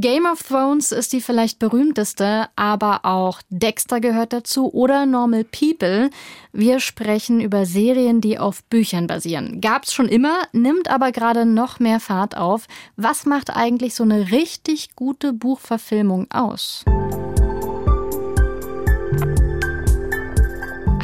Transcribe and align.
Game 0.00 0.24
of 0.24 0.42
Thrones 0.42 0.90
ist 0.90 1.12
die 1.12 1.20
vielleicht 1.20 1.58
berühmteste, 1.58 2.48
aber 2.56 3.00
auch 3.02 3.42
Dexter 3.50 4.00
gehört 4.00 4.32
dazu 4.32 4.72
oder 4.72 5.04
Normal 5.04 5.44
People. 5.44 6.08
Wir 6.50 6.80
sprechen 6.80 7.42
über 7.42 7.66
Serien, 7.66 8.22
die 8.22 8.38
auf 8.38 8.64
Büchern 8.64 9.06
basieren. 9.06 9.60
Gab's 9.60 9.92
schon 9.92 10.08
immer, 10.08 10.44
nimmt 10.52 10.88
aber 10.88 11.12
gerade 11.12 11.44
noch 11.44 11.78
mehr 11.78 12.00
Fahrt 12.00 12.38
auf. 12.38 12.68
Was 12.96 13.26
macht 13.26 13.54
eigentlich 13.54 13.94
so 13.94 14.04
eine 14.04 14.30
richtig 14.30 14.96
gute 14.96 15.34
Buchverfilmung 15.34 16.30
aus? 16.30 16.86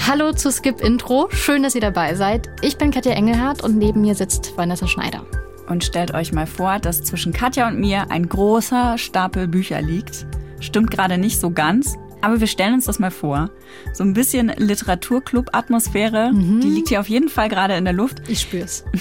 Hallo 0.06 0.32
zu 0.32 0.50
Skip 0.50 0.80
Intro, 0.80 1.28
schön, 1.30 1.62
dass 1.62 1.74
ihr 1.74 1.82
dabei 1.82 2.14
seid. 2.14 2.48
Ich 2.62 2.78
bin 2.78 2.90
Katja 2.90 3.12
Engelhardt 3.12 3.62
und 3.62 3.76
neben 3.76 4.00
mir 4.00 4.14
sitzt 4.14 4.56
Vanessa 4.56 4.86
Schneider. 4.86 5.26
Und 5.68 5.84
stellt 5.84 6.14
euch 6.14 6.32
mal 6.32 6.46
vor, 6.46 6.78
dass 6.78 7.02
zwischen 7.02 7.32
Katja 7.32 7.68
und 7.68 7.78
mir 7.78 8.10
ein 8.10 8.28
großer 8.28 8.96
Stapel 8.98 9.48
Bücher 9.48 9.82
liegt. 9.82 10.26
Stimmt 10.60 10.90
gerade 10.90 11.18
nicht 11.18 11.38
so 11.38 11.50
ganz, 11.50 11.96
aber 12.20 12.40
wir 12.40 12.46
stellen 12.46 12.74
uns 12.74 12.86
das 12.86 12.98
mal 12.98 13.10
vor. 13.10 13.50
So 13.92 14.02
ein 14.02 14.14
bisschen 14.14 14.48
Literaturclub-Atmosphäre, 14.48 16.32
mhm. 16.32 16.60
die 16.60 16.68
liegt 16.68 16.88
hier 16.88 17.00
auf 17.00 17.08
jeden 17.08 17.28
Fall 17.28 17.48
gerade 17.48 17.76
in 17.76 17.84
der 17.84 17.92
Luft. 17.92 18.22
Ich 18.28 18.40
spür's. 18.40 18.84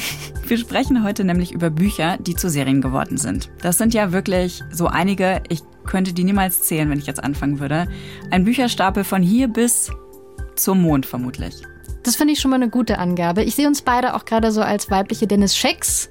Wir 0.48 0.58
sprechen 0.58 1.03
heute 1.03 1.25
nämlich 1.25 1.52
über 1.52 1.70
Bücher, 1.70 2.17
die 2.22 2.34
zu 2.34 2.49
Serien 2.49 2.80
geworden 2.80 3.17
sind. 3.17 3.49
Das 3.61 3.77
sind 3.77 3.94
ja 3.94 4.13
wirklich 4.13 4.63
so 4.72 4.88
einige, 4.88 5.41
ich 5.49 5.61
könnte 5.86 6.13
die 6.13 6.23
niemals 6.23 6.61
zählen, 6.61 6.89
wenn 6.89 6.99
ich 6.99 7.05
jetzt 7.05 7.22
anfangen 7.22 7.59
würde. 7.59 7.88
Ein 8.31 8.45
Bücherstapel 8.45 9.03
von 9.03 9.22
hier 9.22 9.49
bis 9.49 9.91
zum 10.55 10.81
Mond 10.81 11.05
vermutlich. 11.05 11.63
Das 12.07 12.16
finde 12.16 12.31
ich 12.31 12.39
schon 12.39 12.52
mal 12.52 12.55
eine 12.55 12.70
gute 12.70 12.99
Angabe. 12.99 13.43
Ich 13.43 13.55
sehe 13.55 13.67
uns 13.67 13.81
beide 13.81 14.16
auch 14.16 14.23
gerade 14.23 14.53
so 14.53 14.61
als 14.61 14.89
weibliche 14.89 15.27
Dennis 15.27 15.57
Schecks. 15.57 16.09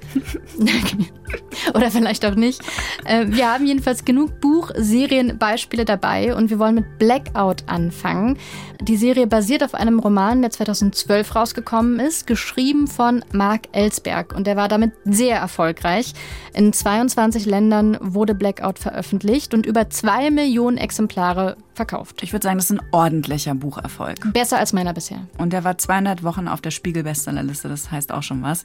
Oder 1.74 1.91
vielleicht 1.91 2.27
auch 2.27 2.34
nicht. 2.34 2.60
Äh, 3.06 3.28
wir 3.28 3.50
haben 3.50 3.64
jedenfalls 3.64 4.05
genug 4.05 4.38
Buch-, 4.42 4.72
Serienbeispiele 4.77 5.86
dabei 5.86 6.36
und 6.36 6.50
wir 6.50 6.59
wollen 6.59 6.74
mit 6.74 6.98
Blackout 6.98 7.64
anfangen. 7.67 8.36
Die 8.83 8.98
Serie 8.98 9.27
basiert 9.27 9.64
auf 9.64 9.72
einem 9.72 9.98
Roman, 9.98 10.42
der 10.42 10.50
2012 10.50 11.34
rausgekommen 11.34 11.98
ist, 11.98 12.27
geschrieben 12.27 12.89
von 12.89 13.24
Mark 13.33 13.62
Ellsberg 13.72 14.34
und 14.34 14.47
der 14.47 14.56
war 14.56 14.69
damit 14.69 14.92
sehr 15.06 15.39
erfolgreich. 15.39 16.12
In 16.52 16.74
22 16.74 17.47
Ländern 17.47 17.97
wurde 18.02 18.34
Blackout 18.34 18.78
veröffentlicht 18.78 19.55
und 19.55 19.64
über 19.64 19.89
zwei 19.89 20.30
Millionen 20.30 20.77
Exemplare 20.77 21.56
verkauft. 21.77 22.22
Ich 22.22 22.32
würde 22.32 22.44
sagen, 22.44 22.58
das 22.58 22.70
ist 22.70 22.78
ein 22.78 22.86
ordentlicher 22.92 23.55
Bucherfolg. 23.55 24.32
Besser 24.32 24.58
als 24.58 24.72
meiner 24.72 24.92
bisher. 24.92 25.27
Und 25.38 25.52
der 25.52 25.64
war 25.64 25.78
200 25.78 26.22
Wochen 26.22 26.48
auf 26.48 26.60
der 26.60 26.70
Spiegel-Bestsellerliste, 26.70 27.68
das 27.68 27.91
heißt 27.91 28.12
auch 28.12 28.22
schon 28.22 28.42
was. 28.42 28.64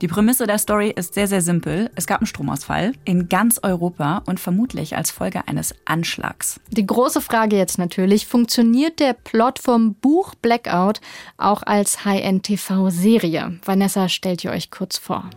Die 0.00 0.08
Prämisse 0.08 0.46
der 0.46 0.58
Story 0.58 0.92
ist 0.94 1.14
sehr, 1.14 1.26
sehr 1.26 1.42
simpel. 1.42 1.90
Es 1.94 2.06
gab 2.06 2.20
einen 2.20 2.26
Stromausfall 2.26 2.92
in 3.04 3.28
ganz 3.28 3.60
Europa 3.62 4.22
und 4.26 4.38
vermutlich 4.38 4.96
als 4.96 5.10
Folge 5.10 5.48
eines 5.48 5.74
Anschlags. 5.84 6.60
Die 6.70 6.86
große 6.86 7.20
Frage 7.20 7.56
jetzt 7.56 7.78
natürlich, 7.78 8.26
funktioniert 8.26 9.00
der 9.00 9.14
Plot 9.14 9.58
vom 9.58 9.94
Buch 9.94 10.34
Blackout 10.36 11.00
auch 11.36 11.62
als 11.62 12.04
High-End-TV-Serie? 12.04 13.58
Vanessa 13.64 14.08
stellt 14.08 14.44
ihr 14.44 14.50
euch 14.50 14.70
kurz 14.70 14.98
vor. 14.98 15.28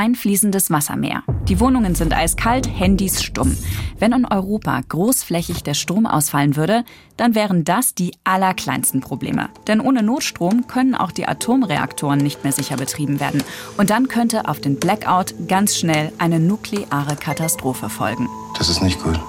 Kein 0.00 0.14
fließendes 0.14 0.70
Wasser 0.70 0.96
mehr. 0.96 1.24
Die 1.46 1.60
Wohnungen 1.60 1.94
sind 1.94 2.16
eiskalt, 2.16 2.66
Handys 2.66 3.22
stumm. 3.22 3.54
Wenn 3.98 4.12
in 4.12 4.24
Europa 4.24 4.80
großflächig 4.88 5.62
der 5.62 5.74
Strom 5.74 6.06
ausfallen 6.06 6.56
würde, 6.56 6.84
dann 7.18 7.34
wären 7.34 7.64
das 7.64 7.94
die 7.94 8.12
allerkleinsten 8.24 9.02
Probleme. 9.02 9.50
Denn 9.66 9.78
ohne 9.78 10.02
Notstrom 10.02 10.66
können 10.68 10.94
auch 10.94 11.12
die 11.12 11.28
Atomreaktoren 11.28 12.18
nicht 12.18 12.44
mehr 12.44 12.52
sicher 12.54 12.78
betrieben 12.78 13.20
werden. 13.20 13.42
Und 13.76 13.90
dann 13.90 14.08
könnte 14.08 14.48
auf 14.48 14.58
den 14.58 14.76
Blackout 14.76 15.34
ganz 15.48 15.76
schnell 15.76 16.12
eine 16.16 16.40
nukleare 16.40 17.16
Katastrophe 17.16 17.90
folgen. 17.90 18.26
Das 18.56 18.70
ist 18.70 18.80
nicht 18.80 19.02
gut. 19.02 19.20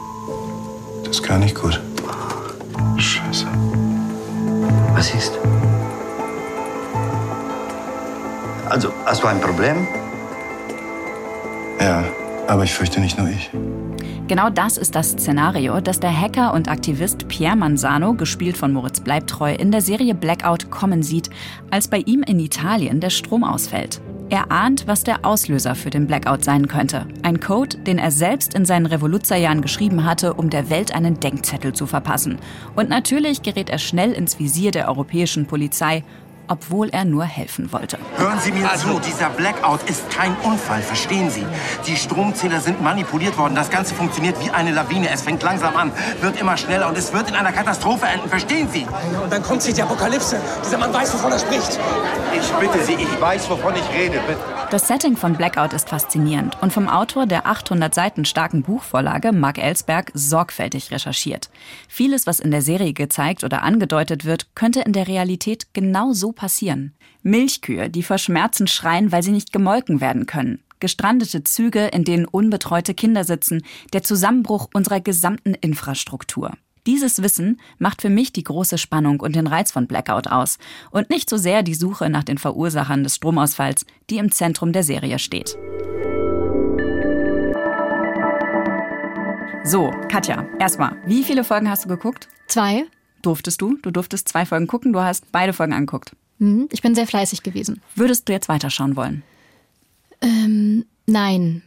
Das 1.04 1.18
ist 1.18 1.24
gar 1.24 1.38
nicht 1.38 1.60
gut. 1.60 1.82
Scheiße. 2.96 3.46
Was 4.94 5.14
ist? 5.14 5.34
Also, 8.70 8.94
hast 9.06 9.22
du 9.22 9.28
ein 9.28 9.42
Problem? 9.42 9.86
Ja, 11.82 12.04
aber 12.48 12.64
ich 12.64 12.74
fürchte 12.74 13.02
nicht 13.02 13.18
nur 13.18 13.28
ich. 13.28 13.50
Genau 14.28 14.52
das 14.52 14.78
ist 14.78 14.94
das 14.94 15.14
Szenario, 15.14 15.82
das 15.82 16.00
der 16.00 16.16
Hacker 16.16 16.54
und 16.54 16.70
Aktivist 16.70 17.28
Pierre 17.28 17.56
Manzano, 17.56 18.14
gespielt 18.14 18.56
von 18.56 18.72
Moritz 18.72 19.00
Bleibtreu, 19.00 19.56
in 19.56 19.72
der 19.72 19.82
Serie 19.82 20.14
Blackout 20.14 20.70
kommen 20.70 21.02
sieht, 21.02 21.32
als 21.72 21.88
bei 21.88 21.98
ihm 22.06 22.22
in 22.22 22.40
Italien 22.40 23.00
der 23.00 23.10
Strom 23.10 23.44
ausfällt. 23.44 24.00
Er 24.30 24.52
ahnt, 24.52 24.86
was 24.88 25.04
der 25.04 25.26
Auslöser 25.26 25.74
für 25.74 25.90
den 25.90 26.06
Blackout 26.06 26.44
sein 26.46 26.68
könnte. 26.68 27.08
Ein 27.24 27.40
Code, 27.40 27.80
den 27.80 27.98
er 27.98 28.12
selbst 28.12 28.54
in 28.54 28.64
seinen 28.64 28.86
Revoluzerjahren 28.86 29.62
geschrieben 29.62 30.06
hatte, 30.06 30.36
um 30.36 30.50
der 30.50 30.70
Welt 30.70 30.96
einen 30.96 31.20
Denkzettel 31.20 31.74
zu 31.74 31.88
verpassen. 31.88 32.38
Und 32.76 32.90
natürlich 32.90 33.42
gerät 33.42 33.70
er 33.70 33.80
schnell 33.80 34.14
ins 34.14 34.40
Visier 34.40 34.72
der 34.72 34.88
europäischen 34.88 35.48
Polizei 35.48 36.04
obwohl 36.52 36.90
er 36.90 37.06
nur 37.06 37.24
helfen 37.24 37.72
wollte. 37.72 37.98
Hören 38.18 38.38
Sie 38.42 38.52
mir 38.52 38.70
also, 38.70 38.96
zu, 38.96 39.00
dieser 39.00 39.30
Blackout 39.30 39.90
ist 39.90 40.10
kein 40.10 40.36
Unfall, 40.44 40.82
verstehen 40.82 41.30
Sie? 41.30 41.46
Die 41.88 41.96
Stromzähler 41.96 42.60
sind 42.60 42.82
manipuliert 42.82 43.38
worden. 43.38 43.56
Das 43.56 43.70
Ganze 43.70 43.96
funktioniert 43.96 44.36
wie 44.44 44.52
eine 44.52 44.72
Lawine. 44.72 45.10
Es 45.10 45.22
fängt 45.22 45.42
langsam 45.44 45.78
an, 45.78 45.94
wird 46.20 46.40
immer 46.42 46.58
schneller 46.58 46.90
und 46.90 46.98
es 46.98 47.14
wird 47.14 47.30
in 47.30 47.36
einer 47.36 47.54
Katastrophe 47.54 48.06
enden, 48.06 48.28
verstehen 48.28 48.68
Sie? 48.70 48.86
Und 49.24 49.32
dann 49.32 49.42
kommt 49.42 49.62
sie, 49.62 49.72
die 49.72 49.82
Apokalypse. 49.82 50.42
Dieser 50.66 50.78
Mann 50.78 50.94
weiß, 50.94 51.14
wovon 51.14 51.32
er 51.32 51.40
spricht. 51.40 51.80
Ich 52.38 52.52
bitte 52.52 52.84
Sie, 52.84 52.96
ich 52.96 53.22
weiß, 53.22 53.50
wovon 53.50 53.74
ich 53.76 53.98
rede, 53.98 54.20
bitte. 54.28 54.61
Das 54.72 54.88
Setting 54.88 55.18
von 55.18 55.34
Blackout 55.34 55.74
ist 55.74 55.90
faszinierend 55.90 56.56
und 56.62 56.72
vom 56.72 56.88
Autor 56.88 57.26
der 57.26 57.46
800 57.46 57.94
Seiten 57.94 58.24
starken 58.24 58.64
Buchvorlage, 58.64 59.34
Mark 59.34 59.58
Ellsberg, 59.58 60.12
sorgfältig 60.14 60.92
recherchiert. 60.92 61.50
Vieles, 61.90 62.26
was 62.26 62.40
in 62.40 62.52
der 62.52 62.62
Serie 62.62 62.94
gezeigt 62.94 63.44
oder 63.44 63.64
angedeutet 63.64 64.24
wird, 64.24 64.56
könnte 64.56 64.80
in 64.80 64.94
der 64.94 65.10
Realität 65.10 65.74
genau 65.74 66.14
so 66.14 66.32
passieren. 66.32 66.94
Milchkühe, 67.22 67.90
die 67.90 68.02
vor 68.02 68.18
Schmerzen 68.18 68.66
schreien, 68.66 69.12
weil 69.12 69.24
sie 69.24 69.34
nicht 69.34 69.52
gemolken 69.52 70.00
werden 70.00 70.26
können. 70.26 70.64
Gestrandete 70.80 71.44
Züge, 71.44 71.88
in 71.88 72.06
denen 72.06 72.24
unbetreute 72.24 72.94
Kinder 72.94 73.26
sitzen, 73.26 73.64
der 73.92 74.04
Zusammenbruch 74.04 74.70
unserer 74.74 75.02
gesamten 75.02 75.54
Infrastruktur. 75.54 76.54
Dieses 76.88 77.22
Wissen 77.22 77.60
macht 77.78 78.02
für 78.02 78.10
mich 78.10 78.34
die 78.34 78.44
große 78.44 78.80
Spannung 78.80 79.20
und 79.20 79.36
den 79.36 79.46
Reiz 79.46 79.72
von 79.72 79.86
Blackout 79.86 80.28
aus 80.28 80.58
und 80.90 81.12
nicht 81.12 81.30
so 81.30 81.38
sehr 81.38 81.62
die 81.62 81.76
Suche 81.76 82.10
nach 82.10 82.24
den 82.24 82.40
Verursachern 82.40 83.04
des 83.04 83.18
Stromausfalls, 83.18 83.86
die 84.10 84.18
im 84.18 84.32
Zentrum 84.32 84.74
der 84.74 84.84
Serie 84.84 85.20
steht. 85.20 85.58
So, 89.64 89.92
Katja, 90.10 90.48
erstmal, 90.60 90.98
wie 91.06 91.24
viele 91.24 91.44
Folgen 91.44 91.70
hast 91.70 91.86
du 91.86 91.90
geguckt? 91.90 92.28
Zwei. 92.48 92.86
Durftest 93.22 93.62
du? 93.62 93.78
Du 93.84 93.92
durftest 93.92 94.28
zwei 94.28 94.48
Folgen 94.48 94.66
gucken, 94.66 94.92
du 94.92 95.02
hast 95.02 95.32
beide 95.32 95.54
Folgen 95.54 95.74
angeguckt. 95.74 96.16
Mhm, 96.40 96.68
ich 96.72 96.82
bin 96.82 96.96
sehr 96.96 97.06
fleißig 97.06 97.44
gewesen. 97.44 97.80
Würdest 97.94 98.28
du 98.28 98.34
jetzt 98.34 98.50
weiterschauen 98.50 98.96
wollen? 98.96 99.22
Ähm, 100.20 100.86
nein. 101.06 101.62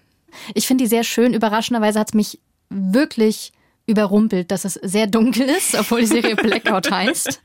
Ich 0.55 0.67
finde 0.67 0.83
die 0.83 0.89
sehr 0.89 1.05
schön. 1.05 1.35
Überraschenderweise 1.35 2.01
hat 2.01 2.09
es 2.09 2.15
mich 2.15 2.41
wirklich 2.69 3.53
überrumpelt, 3.87 4.51
dass 4.51 4.65
es 4.65 4.75
sehr 4.75 5.07
dunkel 5.07 5.49
ist, 5.49 5.75
obwohl 5.75 6.01
die 6.01 6.07
Serie 6.07 6.37
Blackout 6.37 6.91
heißt. 6.91 7.43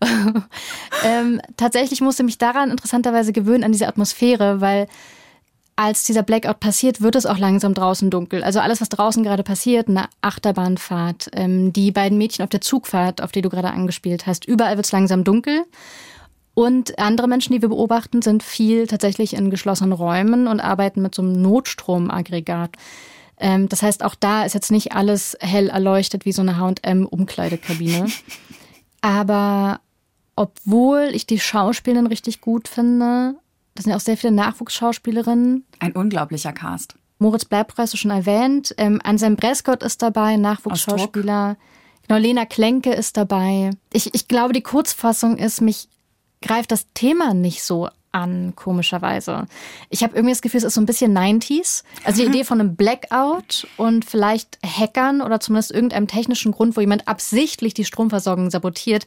ähm, 1.04 1.40
tatsächlich 1.56 2.00
musste 2.00 2.22
mich 2.22 2.38
daran 2.38 2.70
interessanterweise 2.70 3.32
gewöhnen 3.32 3.64
an 3.64 3.72
diese 3.72 3.88
Atmosphäre, 3.88 4.60
weil 4.60 4.86
als 5.78 6.02
dieser 6.02 6.24
Blackout 6.24 6.58
passiert, 6.58 7.02
wird 7.02 7.14
es 7.14 7.24
auch 7.24 7.38
langsam 7.38 7.72
draußen 7.72 8.10
dunkel. 8.10 8.42
Also 8.42 8.58
alles, 8.58 8.80
was 8.80 8.88
draußen 8.88 9.22
gerade 9.22 9.44
passiert, 9.44 9.88
eine 9.88 10.06
Achterbahnfahrt, 10.22 11.30
ähm, 11.34 11.72
die 11.72 11.92
beiden 11.92 12.18
Mädchen 12.18 12.42
auf 12.42 12.50
der 12.50 12.60
Zugfahrt, 12.60 13.22
auf 13.22 13.30
die 13.30 13.42
du 13.42 13.48
gerade 13.48 13.70
angespielt 13.70 14.26
hast, 14.26 14.44
überall 14.44 14.76
wird 14.76 14.86
es 14.86 14.92
langsam 14.92 15.22
dunkel. 15.22 15.64
Und 16.54 16.98
andere 16.98 17.28
Menschen, 17.28 17.52
die 17.52 17.62
wir 17.62 17.68
beobachten, 17.68 18.22
sind 18.22 18.42
viel 18.42 18.88
tatsächlich 18.88 19.34
in 19.34 19.50
geschlossenen 19.50 19.92
Räumen 19.92 20.48
und 20.48 20.58
arbeiten 20.58 21.00
mit 21.00 21.14
so 21.14 21.22
einem 21.22 21.40
Notstromaggregat. 21.40 22.72
Ähm, 23.40 23.68
das 23.68 23.82
heißt, 23.82 24.04
auch 24.04 24.14
da 24.14 24.44
ist 24.44 24.54
jetzt 24.54 24.70
nicht 24.70 24.92
alles 24.92 25.36
hell 25.40 25.68
erleuchtet 25.68 26.24
wie 26.24 26.32
so 26.32 26.42
eine 26.42 26.58
HM-Umkleidekabine. 26.58 28.06
Aber 29.00 29.80
obwohl 30.36 31.10
ich 31.12 31.26
die 31.26 31.40
Schauspielerin 31.40 32.06
richtig 32.06 32.40
gut 32.40 32.68
finde, 32.68 33.36
das 33.74 33.84
sind 33.84 33.90
ja 33.90 33.96
auch 33.96 34.02
sehr 34.02 34.16
viele 34.16 34.32
Nachwuchsschauspielerinnen. 34.32 35.64
Ein 35.78 35.92
unglaublicher 35.92 36.52
Cast. 36.52 36.94
Moritz 37.18 37.44
Bleibpreis 37.44 37.96
schon 37.96 38.10
erwähnt. 38.10 38.74
Ähm, 38.76 39.00
Anselm 39.02 39.36
Brescott 39.36 39.82
ist 39.82 40.02
dabei, 40.02 40.36
Nachwuchsschauspieler. 40.36 41.56
Genau, 42.06 42.20
Lena 42.20 42.46
Klenke 42.46 42.92
ist 42.92 43.16
dabei. 43.16 43.70
Ich, 43.92 44.14
ich 44.14 44.28
glaube, 44.28 44.52
die 44.52 44.62
Kurzfassung 44.62 45.36
ist, 45.36 45.60
mich 45.60 45.88
greift 46.40 46.70
das 46.70 46.86
Thema 46.94 47.34
nicht 47.34 47.62
so 47.62 47.88
an, 48.12 48.54
komischerweise. 48.56 49.46
Ich 49.90 50.02
habe 50.02 50.14
irgendwie 50.14 50.32
das 50.32 50.42
Gefühl, 50.42 50.58
es 50.58 50.64
ist 50.64 50.74
so 50.74 50.80
ein 50.80 50.86
bisschen 50.86 51.16
90s. 51.16 51.82
Also 52.04 52.22
die 52.22 52.28
Idee 52.28 52.44
von 52.44 52.60
einem 52.60 52.76
Blackout 52.76 53.66
und 53.76 54.04
vielleicht 54.04 54.58
Hackern 54.64 55.20
oder 55.20 55.40
zumindest 55.40 55.72
irgendeinem 55.72 56.06
technischen 56.06 56.52
Grund, 56.52 56.76
wo 56.76 56.80
jemand 56.80 57.08
absichtlich 57.08 57.74
die 57.74 57.84
Stromversorgung 57.84 58.50
sabotiert. 58.50 59.06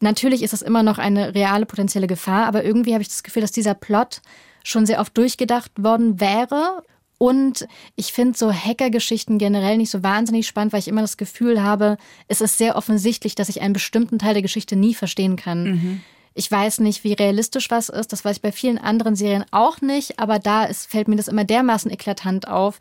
Natürlich 0.00 0.42
ist 0.42 0.52
das 0.52 0.62
immer 0.62 0.82
noch 0.82 0.98
eine 0.98 1.34
reale 1.34 1.66
potenzielle 1.66 2.06
Gefahr, 2.06 2.46
aber 2.46 2.64
irgendwie 2.64 2.92
habe 2.94 3.02
ich 3.02 3.08
das 3.08 3.22
Gefühl, 3.22 3.42
dass 3.42 3.52
dieser 3.52 3.74
Plot 3.74 4.22
schon 4.64 4.86
sehr 4.86 5.00
oft 5.00 5.16
durchgedacht 5.16 5.72
worden 5.76 6.20
wäre. 6.20 6.82
Und 7.18 7.66
ich 7.96 8.14
finde 8.14 8.38
so 8.38 8.50
Hacker-Geschichten 8.50 9.36
generell 9.36 9.76
nicht 9.76 9.90
so 9.90 10.02
wahnsinnig 10.02 10.46
spannend, 10.46 10.72
weil 10.72 10.80
ich 10.80 10.88
immer 10.88 11.02
das 11.02 11.18
Gefühl 11.18 11.62
habe, 11.62 11.98
es 12.28 12.40
ist 12.40 12.56
sehr 12.56 12.76
offensichtlich, 12.76 13.34
dass 13.34 13.50
ich 13.50 13.60
einen 13.60 13.74
bestimmten 13.74 14.18
Teil 14.18 14.32
der 14.32 14.42
Geschichte 14.42 14.74
nie 14.74 14.94
verstehen 14.94 15.36
kann. 15.36 15.64
Mhm. 15.64 16.00
Ich 16.34 16.50
weiß 16.50 16.80
nicht, 16.80 17.04
wie 17.04 17.12
realistisch 17.12 17.70
was 17.70 17.88
ist. 17.88 18.12
Das 18.12 18.24
weiß 18.24 18.36
ich 18.36 18.42
bei 18.42 18.52
vielen 18.52 18.78
anderen 18.78 19.16
Serien 19.16 19.44
auch 19.50 19.80
nicht. 19.80 20.18
Aber 20.18 20.38
da 20.38 20.64
ist, 20.64 20.90
fällt 20.90 21.08
mir 21.08 21.16
das 21.16 21.28
immer 21.28 21.44
dermaßen 21.44 21.90
eklatant 21.90 22.46
auf, 22.48 22.78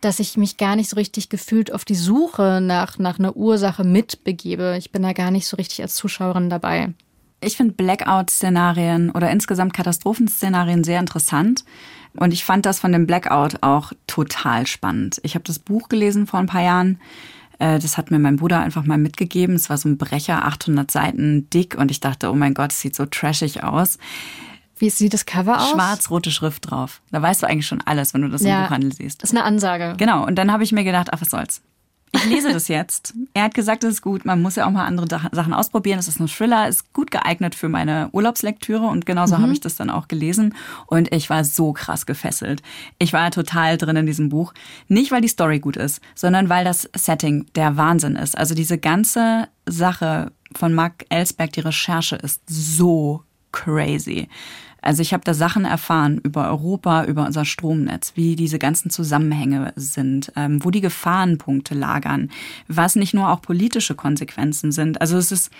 dass 0.00 0.18
ich 0.18 0.36
mich 0.36 0.56
gar 0.56 0.74
nicht 0.74 0.90
so 0.90 0.96
richtig 0.96 1.28
gefühlt 1.28 1.72
auf 1.72 1.84
die 1.84 1.94
Suche 1.94 2.60
nach, 2.60 2.98
nach 2.98 3.18
einer 3.18 3.36
Ursache 3.36 3.84
mitbegebe. 3.84 4.76
Ich 4.78 4.90
bin 4.90 5.02
da 5.02 5.12
gar 5.12 5.30
nicht 5.30 5.46
so 5.46 5.56
richtig 5.56 5.80
als 5.82 5.94
Zuschauerin 5.94 6.50
dabei. 6.50 6.92
Ich 7.40 7.56
finde 7.56 7.74
Blackout-Szenarien 7.74 9.10
oder 9.10 9.30
insgesamt 9.30 9.74
Katastrophenszenarien 9.74 10.84
sehr 10.84 11.00
interessant. 11.00 11.64
Und 12.14 12.32
ich 12.32 12.44
fand 12.44 12.66
das 12.66 12.78
von 12.78 12.92
dem 12.92 13.06
Blackout 13.06 13.62
auch 13.62 13.92
total 14.06 14.66
spannend. 14.66 15.20
Ich 15.22 15.34
habe 15.34 15.44
das 15.44 15.58
Buch 15.58 15.88
gelesen 15.88 16.26
vor 16.26 16.40
ein 16.40 16.46
paar 16.46 16.62
Jahren. 16.62 17.00
Äh, 17.62 17.78
das 17.78 17.96
hat 17.96 18.10
mir 18.10 18.18
mein 18.18 18.36
Bruder 18.36 18.60
einfach 18.60 18.84
mal 18.84 18.98
mitgegeben. 18.98 19.54
Es 19.54 19.70
war 19.70 19.78
so 19.78 19.88
ein 19.88 19.96
Brecher, 19.96 20.44
800 20.44 20.90
Seiten 20.90 21.48
dick. 21.50 21.76
Und 21.78 21.92
ich 21.92 22.00
dachte, 22.00 22.30
oh 22.30 22.34
mein 22.34 22.54
Gott, 22.54 22.72
es 22.72 22.80
sieht 22.80 22.96
so 22.96 23.06
trashig 23.06 23.62
aus. 23.62 23.98
Wie 24.78 24.90
sieht 24.90 25.14
das 25.14 25.26
Cover 25.26 25.58
aus? 25.58 25.70
Schwarz-rote 25.70 26.32
Schrift 26.32 26.70
drauf. 26.70 27.02
Da 27.12 27.22
weißt 27.22 27.42
du 27.42 27.46
eigentlich 27.46 27.68
schon 27.68 27.80
alles, 27.82 28.14
wenn 28.14 28.22
du 28.22 28.28
das 28.28 28.42
ja, 28.42 28.56
im 28.56 28.62
Buchhandel 28.64 28.92
siehst. 28.92 29.22
Das 29.22 29.30
ist 29.30 29.36
eine 29.36 29.44
Ansage. 29.44 29.94
Genau. 29.96 30.26
Und 30.26 30.34
dann 30.36 30.50
habe 30.50 30.64
ich 30.64 30.72
mir 30.72 30.82
gedacht, 30.82 31.10
ach, 31.12 31.20
was 31.20 31.30
soll's. 31.30 31.62
Ich 32.14 32.26
lese 32.26 32.52
das 32.52 32.68
jetzt. 32.68 33.14
Er 33.32 33.44
hat 33.44 33.54
gesagt, 33.54 33.84
es 33.84 33.94
ist 33.94 34.02
gut. 34.02 34.26
Man 34.26 34.42
muss 34.42 34.56
ja 34.56 34.66
auch 34.66 34.70
mal 34.70 34.84
andere 34.84 35.08
Sachen 35.32 35.54
ausprobieren. 35.54 35.98
Es 35.98 36.08
ist 36.08 36.20
ein 36.20 36.28
Thriller, 36.28 36.68
ist 36.68 36.92
gut 36.92 37.10
geeignet 37.10 37.54
für 37.54 37.70
meine 37.70 38.10
Urlaubslektüre 38.12 38.86
und 38.86 39.06
genauso 39.06 39.36
mhm. 39.36 39.42
habe 39.42 39.52
ich 39.52 39.60
das 39.60 39.76
dann 39.76 39.88
auch 39.88 40.08
gelesen 40.08 40.54
und 40.86 41.12
ich 41.12 41.30
war 41.30 41.44
so 41.44 41.72
krass 41.72 42.04
gefesselt. 42.04 42.62
Ich 42.98 43.14
war 43.14 43.30
total 43.30 43.78
drin 43.78 43.96
in 43.96 44.06
diesem 44.06 44.28
Buch. 44.28 44.52
Nicht, 44.88 45.10
weil 45.10 45.22
die 45.22 45.28
Story 45.28 45.58
gut 45.58 45.76
ist, 45.76 46.02
sondern 46.14 46.50
weil 46.50 46.64
das 46.64 46.88
Setting 46.94 47.46
der 47.54 47.78
Wahnsinn 47.78 48.16
ist. 48.16 48.36
Also 48.36 48.54
diese 48.54 48.76
ganze 48.76 49.48
Sache 49.64 50.32
von 50.54 50.74
Mark 50.74 51.06
Ellsberg, 51.08 51.52
die 51.52 51.60
Recherche 51.60 52.16
ist 52.16 52.42
so 52.46 53.24
crazy. 53.52 54.28
Also 54.82 55.00
ich 55.00 55.12
habe 55.14 55.24
da 55.24 55.32
Sachen 55.32 55.64
erfahren 55.64 56.20
über 56.22 56.48
Europa, 56.48 57.04
über 57.04 57.24
unser 57.24 57.44
Stromnetz, 57.44 58.12
wie 58.16 58.36
diese 58.36 58.58
ganzen 58.58 58.90
Zusammenhänge 58.90 59.72
sind, 59.76 60.32
ähm, 60.36 60.62
wo 60.64 60.70
die 60.70 60.80
Gefahrenpunkte 60.80 61.74
lagern, 61.74 62.30
was 62.68 62.96
nicht 62.96 63.14
nur 63.14 63.30
auch 63.30 63.40
politische 63.40 63.94
Konsequenzen 63.94 64.72
sind. 64.72 65.00
Also 65.00 65.16
es 65.16 65.32
ist 65.32 65.50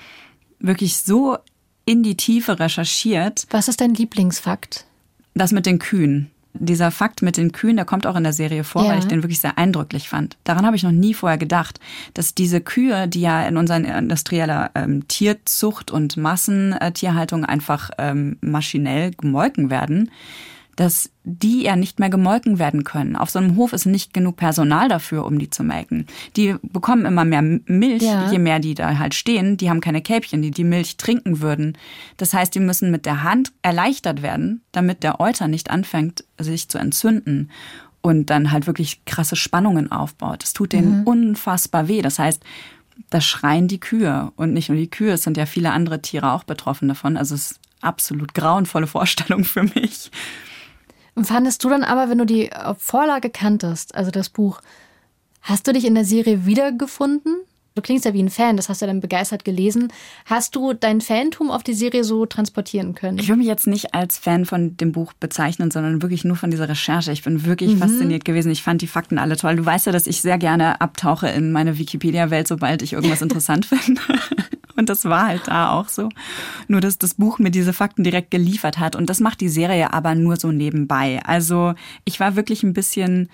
wirklich 0.58 0.98
so 0.98 1.38
in 1.84 2.02
die 2.02 2.16
Tiefe 2.16 2.58
recherchiert. 2.58 3.46
Was 3.50 3.68
ist 3.68 3.80
dein 3.80 3.94
Lieblingsfakt? 3.94 4.84
Das 5.34 5.52
mit 5.52 5.66
den 5.66 5.78
Kühen 5.78 6.30
dieser 6.54 6.90
Fakt 6.90 7.22
mit 7.22 7.36
den 7.36 7.52
Kühen, 7.52 7.76
der 7.76 7.84
kommt 7.84 8.06
auch 8.06 8.16
in 8.16 8.24
der 8.24 8.32
Serie 8.32 8.64
vor, 8.64 8.84
ja. 8.84 8.90
weil 8.90 8.98
ich 8.98 9.06
den 9.06 9.22
wirklich 9.22 9.40
sehr 9.40 9.58
eindrücklich 9.58 10.08
fand. 10.08 10.36
Daran 10.44 10.66
habe 10.66 10.76
ich 10.76 10.82
noch 10.82 10.92
nie 10.92 11.14
vorher 11.14 11.38
gedacht, 11.38 11.80
dass 12.14 12.34
diese 12.34 12.60
Kühe, 12.60 13.08
die 13.08 13.22
ja 13.22 13.46
in 13.46 13.56
unseren 13.56 13.84
industrieller 13.84 14.70
ähm, 14.74 15.08
Tierzucht 15.08 15.90
und 15.90 16.16
Massentierhaltung 16.16 17.44
einfach 17.44 17.90
ähm, 17.98 18.36
maschinell 18.40 19.12
gemolken 19.12 19.70
werden, 19.70 20.10
dass 20.76 21.10
die 21.24 21.62
ja 21.62 21.76
nicht 21.76 21.98
mehr 22.00 22.08
gemolken 22.08 22.58
werden 22.58 22.84
können. 22.84 23.14
Auf 23.14 23.30
so 23.30 23.38
einem 23.38 23.56
Hof 23.56 23.72
ist 23.72 23.84
nicht 23.84 24.14
genug 24.14 24.36
Personal 24.36 24.88
dafür, 24.88 25.26
um 25.26 25.38
die 25.38 25.50
zu 25.50 25.62
melken. 25.62 26.06
Die 26.36 26.56
bekommen 26.62 27.04
immer 27.04 27.24
mehr 27.24 27.42
Milch, 27.42 28.02
ja. 28.02 28.30
je 28.30 28.38
mehr 28.38 28.58
die 28.58 28.74
da 28.74 28.98
halt 28.98 29.14
stehen. 29.14 29.56
Die 29.56 29.68
haben 29.68 29.80
keine 29.80 30.02
Kälbchen, 30.02 30.42
die 30.42 30.50
die 30.50 30.64
Milch 30.64 30.96
trinken 30.96 31.40
würden. 31.40 31.76
Das 32.16 32.32
heißt, 32.32 32.54
die 32.54 32.60
müssen 32.60 32.90
mit 32.90 33.06
der 33.06 33.22
Hand 33.22 33.52
erleichtert 33.62 34.22
werden, 34.22 34.62
damit 34.72 35.02
der 35.02 35.20
Euter 35.20 35.46
nicht 35.46 35.70
anfängt, 35.70 36.24
sich 36.38 36.68
zu 36.68 36.78
entzünden 36.78 37.50
und 38.00 38.30
dann 38.30 38.50
halt 38.50 38.66
wirklich 38.66 39.04
krasse 39.04 39.36
Spannungen 39.36 39.92
aufbaut. 39.92 40.42
Das 40.42 40.54
tut 40.54 40.72
denen 40.72 41.00
mhm. 41.00 41.06
unfassbar 41.06 41.86
weh. 41.86 42.02
Das 42.02 42.18
heißt, 42.18 42.42
da 43.10 43.20
schreien 43.20 43.68
die 43.68 43.80
Kühe 43.80 44.32
und 44.36 44.52
nicht 44.52 44.68
nur 44.68 44.78
die 44.78 44.90
Kühe, 44.90 45.12
es 45.12 45.22
sind 45.22 45.36
ja 45.36 45.46
viele 45.46 45.72
andere 45.72 46.02
Tiere 46.02 46.32
auch 46.32 46.44
betroffen 46.44 46.88
davon. 46.88 47.16
Also 47.16 47.34
es 47.34 47.52
ist 47.52 47.60
absolut 47.80 48.34
grauenvolle 48.34 48.86
Vorstellung 48.86 49.44
für 49.44 49.62
mich. 49.62 50.10
Fandest 51.20 51.62
du 51.62 51.68
dann 51.68 51.84
aber, 51.84 52.08
wenn 52.08 52.18
du 52.18 52.24
die 52.24 52.50
äh, 52.50 52.74
Vorlage 52.78 53.30
kanntest, 53.30 53.94
also 53.94 54.10
das 54.10 54.30
Buch, 54.30 54.60
hast 55.42 55.66
du 55.66 55.72
dich 55.72 55.84
in 55.84 55.94
der 55.94 56.04
Serie 56.04 56.46
wiedergefunden? 56.46 57.36
Du 57.74 57.80
klingst 57.80 58.04
ja 58.04 58.12
wie 58.12 58.22
ein 58.22 58.28
Fan, 58.28 58.56
das 58.58 58.68
hast 58.68 58.82
du 58.82 58.86
dann 58.86 59.00
begeistert 59.00 59.46
gelesen. 59.46 59.88
Hast 60.26 60.54
du 60.54 60.74
dein 60.74 61.00
Fantum 61.00 61.50
auf 61.50 61.62
die 61.62 61.72
Serie 61.72 62.04
so 62.04 62.26
transportieren 62.26 62.94
können? 62.94 63.18
Ich 63.18 63.28
würde 63.28 63.38
mich 63.38 63.46
jetzt 63.46 63.66
nicht 63.66 63.94
als 63.94 64.18
Fan 64.18 64.44
von 64.44 64.76
dem 64.76 64.92
Buch 64.92 65.14
bezeichnen, 65.14 65.70
sondern 65.70 66.02
wirklich 66.02 66.24
nur 66.24 66.36
von 66.36 66.50
dieser 66.50 66.68
Recherche. 66.68 67.12
Ich 67.12 67.22
bin 67.22 67.46
wirklich 67.46 67.74
mhm. 67.74 67.78
fasziniert 67.78 68.26
gewesen. 68.26 68.52
Ich 68.52 68.62
fand 68.62 68.82
die 68.82 68.86
Fakten 68.86 69.18
alle 69.18 69.38
toll. 69.38 69.56
Du 69.56 69.64
weißt 69.64 69.86
ja, 69.86 69.92
dass 69.92 70.06
ich 70.06 70.20
sehr 70.20 70.36
gerne 70.36 70.82
abtauche 70.82 71.28
in 71.28 71.50
meine 71.50 71.78
Wikipedia-Welt, 71.78 72.46
sobald 72.46 72.82
ich 72.82 72.92
irgendwas 72.92 73.22
interessant 73.22 73.64
finde. 73.64 74.02
Und 74.76 74.88
das 74.88 75.04
war 75.04 75.26
halt 75.26 75.48
da 75.48 75.72
auch 75.72 75.88
so. 75.88 76.08
Nur, 76.68 76.80
dass 76.80 76.98
das 76.98 77.14
Buch 77.14 77.38
mir 77.38 77.50
diese 77.50 77.72
Fakten 77.72 78.04
direkt 78.04 78.30
geliefert 78.30 78.78
hat. 78.78 78.96
Und 78.96 79.10
das 79.10 79.20
macht 79.20 79.40
die 79.40 79.48
Serie 79.48 79.92
aber 79.92 80.14
nur 80.14 80.36
so 80.36 80.52
nebenbei. 80.52 81.20
Also 81.24 81.74
ich 82.04 82.20
war 82.20 82.36
wirklich 82.36 82.62
ein 82.62 82.72
bisschen 82.72 83.28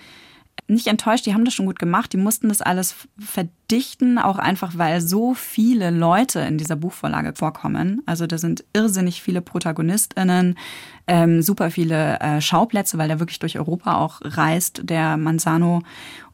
nicht 0.66 0.86
enttäuscht, 0.86 1.24
die 1.24 1.34
haben 1.34 1.44
das 1.44 1.54
schon 1.54 1.66
gut 1.66 1.78
gemacht. 1.78 2.12
Die 2.12 2.18
mussten 2.18 2.48
das 2.48 2.60
alles 2.60 2.94
verdichten, 3.18 4.18
auch 4.18 4.38
einfach, 4.38 4.76
weil 4.76 5.00
so 5.00 5.34
viele 5.34 5.90
Leute 5.90 6.40
in 6.40 6.58
dieser 6.58 6.76
Buchvorlage 6.76 7.32
vorkommen. 7.34 8.02
Also 8.06 8.26
da 8.26 8.38
sind 8.38 8.64
irrsinnig 8.72 9.22
viele 9.22 9.40
ProtagonistInnen, 9.40 10.58
ähm, 11.06 11.42
super 11.42 11.70
viele 11.70 12.20
äh, 12.20 12.40
Schauplätze, 12.40 12.98
weil 12.98 13.08
der 13.08 13.20
wirklich 13.20 13.38
durch 13.38 13.58
Europa 13.58 13.96
auch 13.96 14.20
reist, 14.22 14.80
der 14.84 15.16
Manzano. 15.16 15.82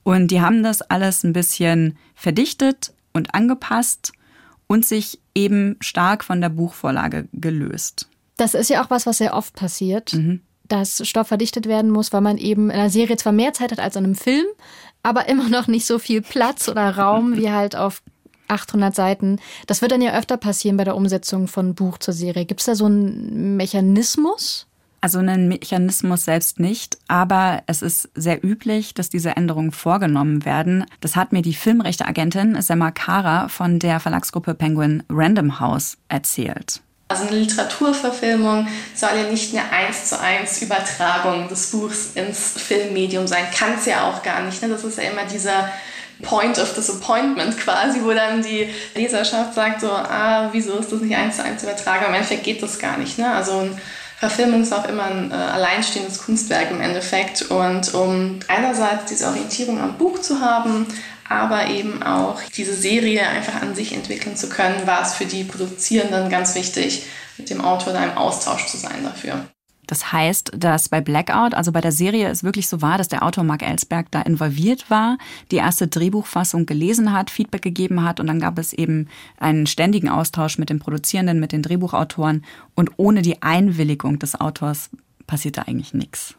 Und 0.03 0.31
die 0.31 0.41
haben 0.41 0.63
das 0.63 0.83
alles 0.83 1.23
ein 1.23 1.33
bisschen 1.33 1.97
verdichtet 2.15 2.93
und 3.13 3.35
angepasst 3.35 4.13
und 4.67 4.85
sich 4.85 5.21
eben 5.35 5.77
stark 5.81 6.25
von 6.25 6.41
der 6.41 6.49
Buchvorlage 6.49 7.29
gelöst. 7.33 8.09
Das 8.37 8.55
ist 8.55 8.71
ja 8.71 8.85
auch 8.85 8.91
was, 8.91 9.07
was 9.07 9.19
sehr 9.19 9.35
oft 9.35 9.55
passiert, 9.55 10.13
mhm. 10.15 10.41
dass 10.69 11.07
Stoff 11.07 11.29
verdichtet 11.29 11.67
werden 11.67 11.91
muss, 11.91 12.13
weil 12.13 12.21
man 12.21 12.39
eben 12.39 12.71
in 12.71 12.77
einer 12.77 12.91
Serie 12.91 13.17
zwar 13.17 13.33
mehr 13.33 13.53
Zeit 13.53 13.73
hat 13.73 13.79
als 13.79 13.97
in 13.97 14.05
einem 14.05 14.15
Film, 14.15 14.47
aber 15.03 15.29
immer 15.29 15.49
noch 15.49 15.69
nicht 15.69 15.87
so 15.87 15.99
viel 15.99 16.23
Platz 16.23 16.69
oder 16.69 16.97
Raum 16.97 17.37
wie 17.37 17.51
halt 17.51 17.77
auf 17.77 18.03
800 18.49 18.95
Seiten. 18.95 19.39
Das 19.67 19.83
wird 19.83 19.93
dann 19.93 20.03
ja 20.03 20.19
öfter 20.19 20.37
passieren 20.37 20.77
bei 20.77 20.85
der 20.85 20.97
Umsetzung 20.97 21.49
von 21.49 21.75
Buch 21.75 21.99
zur 21.99 22.15
Serie. 22.15 22.45
Gibt 22.45 22.61
es 22.61 22.67
da 22.67 22.75
so 22.75 22.87
einen 22.87 23.57
Mechanismus? 23.57 24.67
Also 25.05 25.19
einen 25.19 25.49
Mechanismus 25.49 26.25
selbst 26.25 26.59
nicht, 26.59 26.97
aber 27.09 27.63
es 27.67 27.83
ist 27.83 28.09
sehr 28.15 28.43
üblich, 28.43 28.95
dass 28.95 29.11
diese 29.11 29.37
Änderungen 29.37 29.71
vorgenommen 29.71 30.47
werden. 30.47 30.87
Das 31.03 31.15
hat 31.15 31.31
mir 31.31 31.43
die 31.43 31.53
Filmrechteagentin 31.53 32.63
Semma 32.63 32.91
Kara 32.91 33.49
von 33.49 33.79
der 33.79 34.01
Verlagsgruppe 34.01 34.55
Penguin 34.55 35.03
Random 35.11 35.61
House 35.61 35.99
erzählt. 36.09 36.81
Also 37.09 37.27
eine 37.27 37.37
Literaturverfilmung 37.37 38.67
soll 38.95 39.11
ja 39.15 39.31
nicht 39.31 39.55
eine 39.55 39.71
eins 39.71 40.09
zu 40.09 40.19
eins 40.19 40.63
Übertragung 40.63 41.49
des 41.51 41.71
Buchs 41.71 42.13
ins 42.15 42.55
Filmmedium 42.57 43.27
sein. 43.27 43.45
Kann 43.55 43.75
es 43.79 43.85
ja 43.85 44.09
auch 44.09 44.23
gar 44.23 44.41
nicht. 44.41 44.63
Ne? 44.63 44.71
Das 44.71 44.85
ist 44.85 44.97
ja 44.97 45.11
immer 45.11 45.27
dieser 45.27 45.69
Point 46.23 46.59
of 46.59 46.75
Disappointment 46.75 47.59
quasi, 47.59 48.03
wo 48.03 48.13
dann 48.13 48.41
die 48.41 48.71
Leserschaft 48.95 49.53
sagt 49.53 49.83
so, 49.83 49.91
ah, 49.91 50.49
wieso 50.53 50.79
ist 50.79 50.91
das 50.91 51.03
nicht 51.03 51.15
eins 51.15 51.37
zu 51.37 51.45
eins 51.45 51.63
übertragen? 51.63 52.07
Im 52.09 52.15
Endeffekt 52.15 52.45
geht 52.45 52.63
das 52.63 52.79
gar 52.79 52.97
nicht. 52.97 53.19
Ne? 53.19 53.31
Also 53.31 53.59
ein 53.59 53.79
Verfilmung 54.29 54.63
ist 54.63 54.73
auch 54.73 54.89
immer 54.89 55.05
ein 55.05 55.31
äh, 55.31 55.35
alleinstehendes 55.35 56.19
Kunstwerk 56.19 56.71
im 56.71 56.81
Endeffekt. 56.81 57.43
Und 57.43 57.93
um 57.95 58.41
einerseits 58.49 59.07
diese 59.07 59.27
Orientierung 59.27 59.81
am 59.81 59.99
Buch 59.99 60.19
zu 60.21 60.41
haben, 60.41 60.87
aber 61.29 61.67
eben 61.69 62.03
auch 62.03 62.41
diese 62.57 62.75
Serie 62.75 63.27
einfach 63.27 63.61
an 63.61 63.75
sich 63.75 63.95
entwickeln 63.95 64.37
zu 64.37 64.49
können, 64.49 64.87
war 64.87 65.03
es 65.03 65.15
für 65.15 65.27
die 65.27 65.45
Produzierenden 65.45 66.31
ganz 66.31 66.55
wichtig, 66.55 67.07
mit 67.37 67.51
dem 67.51 67.61
Autor 67.61 67.93
da 67.93 68.05
im 68.05 68.17
Austausch 68.17 68.67
zu 68.67 68.77
sein 68.77 69.03
dafür. 69.03 69.41
Das 69.87 70.13
heißt, 70.13 70.53
dass 70.57 70.89
bei 70.89 71.01
Blackout, 71.01 71.55
also 71.55 71.73
bei 71.73 71.81
der 71.81 71.93
Serie, 71.93 72.29
es 72.29 72.45
wirklich 72.45 72.69
so 72.69 72.81
war, 72.81 72.99
dass 72.99 73.09
der 73.09 73.23
Autor 73.23 73.45
Mark 73.45 73.63
Ellsberg 73.63 74.11
da 74.11 74.23
involviert 74.23 74.91
war, 74.91 75.19
die 75.51 75.57
erste 75.57 75.89
Drehbuchfassung 75.89 76.67
gelesen 76.67 77.13
hat, 77.13 77.31
Feedback 77.31 77.63
gegeben 77.63 78.03
hat 78.03 78.21
und 78.21 78.27
dann 78.27 78.41
gab 78.41 78.59
es 78.59 78.73
eben 78.73 79.09
einen 79.39 79.67
ständigen 79.67 80.09
Austausch 80.09 80.59
mit 80.59 80.71
den 80.71 80.79
Produzierenden, 80.79 81.41
mit 81.41 81.53
den 81.53 81.63
Drehbuchautoren 81.63 82.45
und 82.75 82.93
ohne 82.97 83.23
die 83.23 83.43
Einwilligung 83.43 84.19
des 84.19 84.41
Autors 84.41 84.91
passierte 85.27 85.67
eigentlich 85.67 85.95
nichts. 85.95 86.35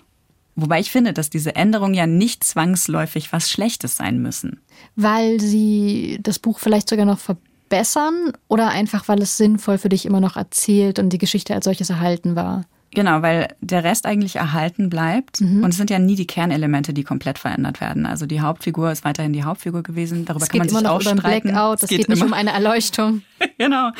Wobei 0.55 0.79
ich 0.79 0.89
finde, 0.89 1.11
dass 1.11 1.29
diese 1.29 1.55
Änderungen 1.55 1.93
ja 1.93 2.07
nicht 2.07 2.43
zwangsläufig 2.43 3.33
was 3.33 3.49
Schlechtes 3.49 3.97
sein 3.97 4.21
müssen. 4.21 4.61
Weil 4.95 5.41
sie 5.41 6.17
das 6.21 6.39
Buch 6.39 6.59
vielleicht 6.59 6.87
sogar 6.87 7.05
noch 7.05 7.19
verbessern 7.19 8.31
oder 8.47 8.69
einfach, 8.69 9.07
weil 9.09 9.21
es 9.21 9.35
sinnvoll 9.35 9.77
für 9.77 9.89
dich 9.89 10.05
immer 10.05 10.21
noch 10.21 10.37
erzählt 10.37 10.97
und 10.97 11.09
die 11.09 11.17
Geschichte 11.17 11.53
als 11.53 11.65
solches 11.65 11.89
erhalten 11.89 12.37
war? 12.37 12.65
Genau, 12.95 13.21
weil 13.21 13.49
der 13.61 13.83
Rest 13.83 14.05
eigentlich 14.05 14.37
erhalten 14.37 14.89
bleibt. 14.89 15.41
Mhm. 15.41 15.63
Und 15.63 15.69
es 15.69 15.77
sind 15.77 15.89
ja 15.89 15.99
nie 15.99 16.15
die 16.15 16.25
Kernelemente, 16.25 16.93
die 16.93 17.03
komplett 17.03 17.37
verändert 17.37 17.81
werden. 17.81 18.05
Also 18.05 18.25
die 18.25 18.41
Hauptfigur 18.41 18.91
ist 18.91 19.03
weiterhin 19.05 19.33
die 19.33 19.43
Hauptfigur 19.43 19.83
gewesen. 19.83 20.25
Darüber 20.25 20.43
Es 20.43 20.49
kann 20.49 20.59
man 20.59 20.67
geht 20.67 20.77
sich 20.77 20.87
auch 20.87 21.01
streiten. 21.01 21.49
Blackout, 21.49 21.83
es 21.83 21.89
geht, 21.89 22.09
nicht 22.09 22.17
immer- 22.17 22.25
um 22.27 22.33
eine 22.33 22.51
Erleuchtung. 22.53 23.21
genau. 23.57 23.91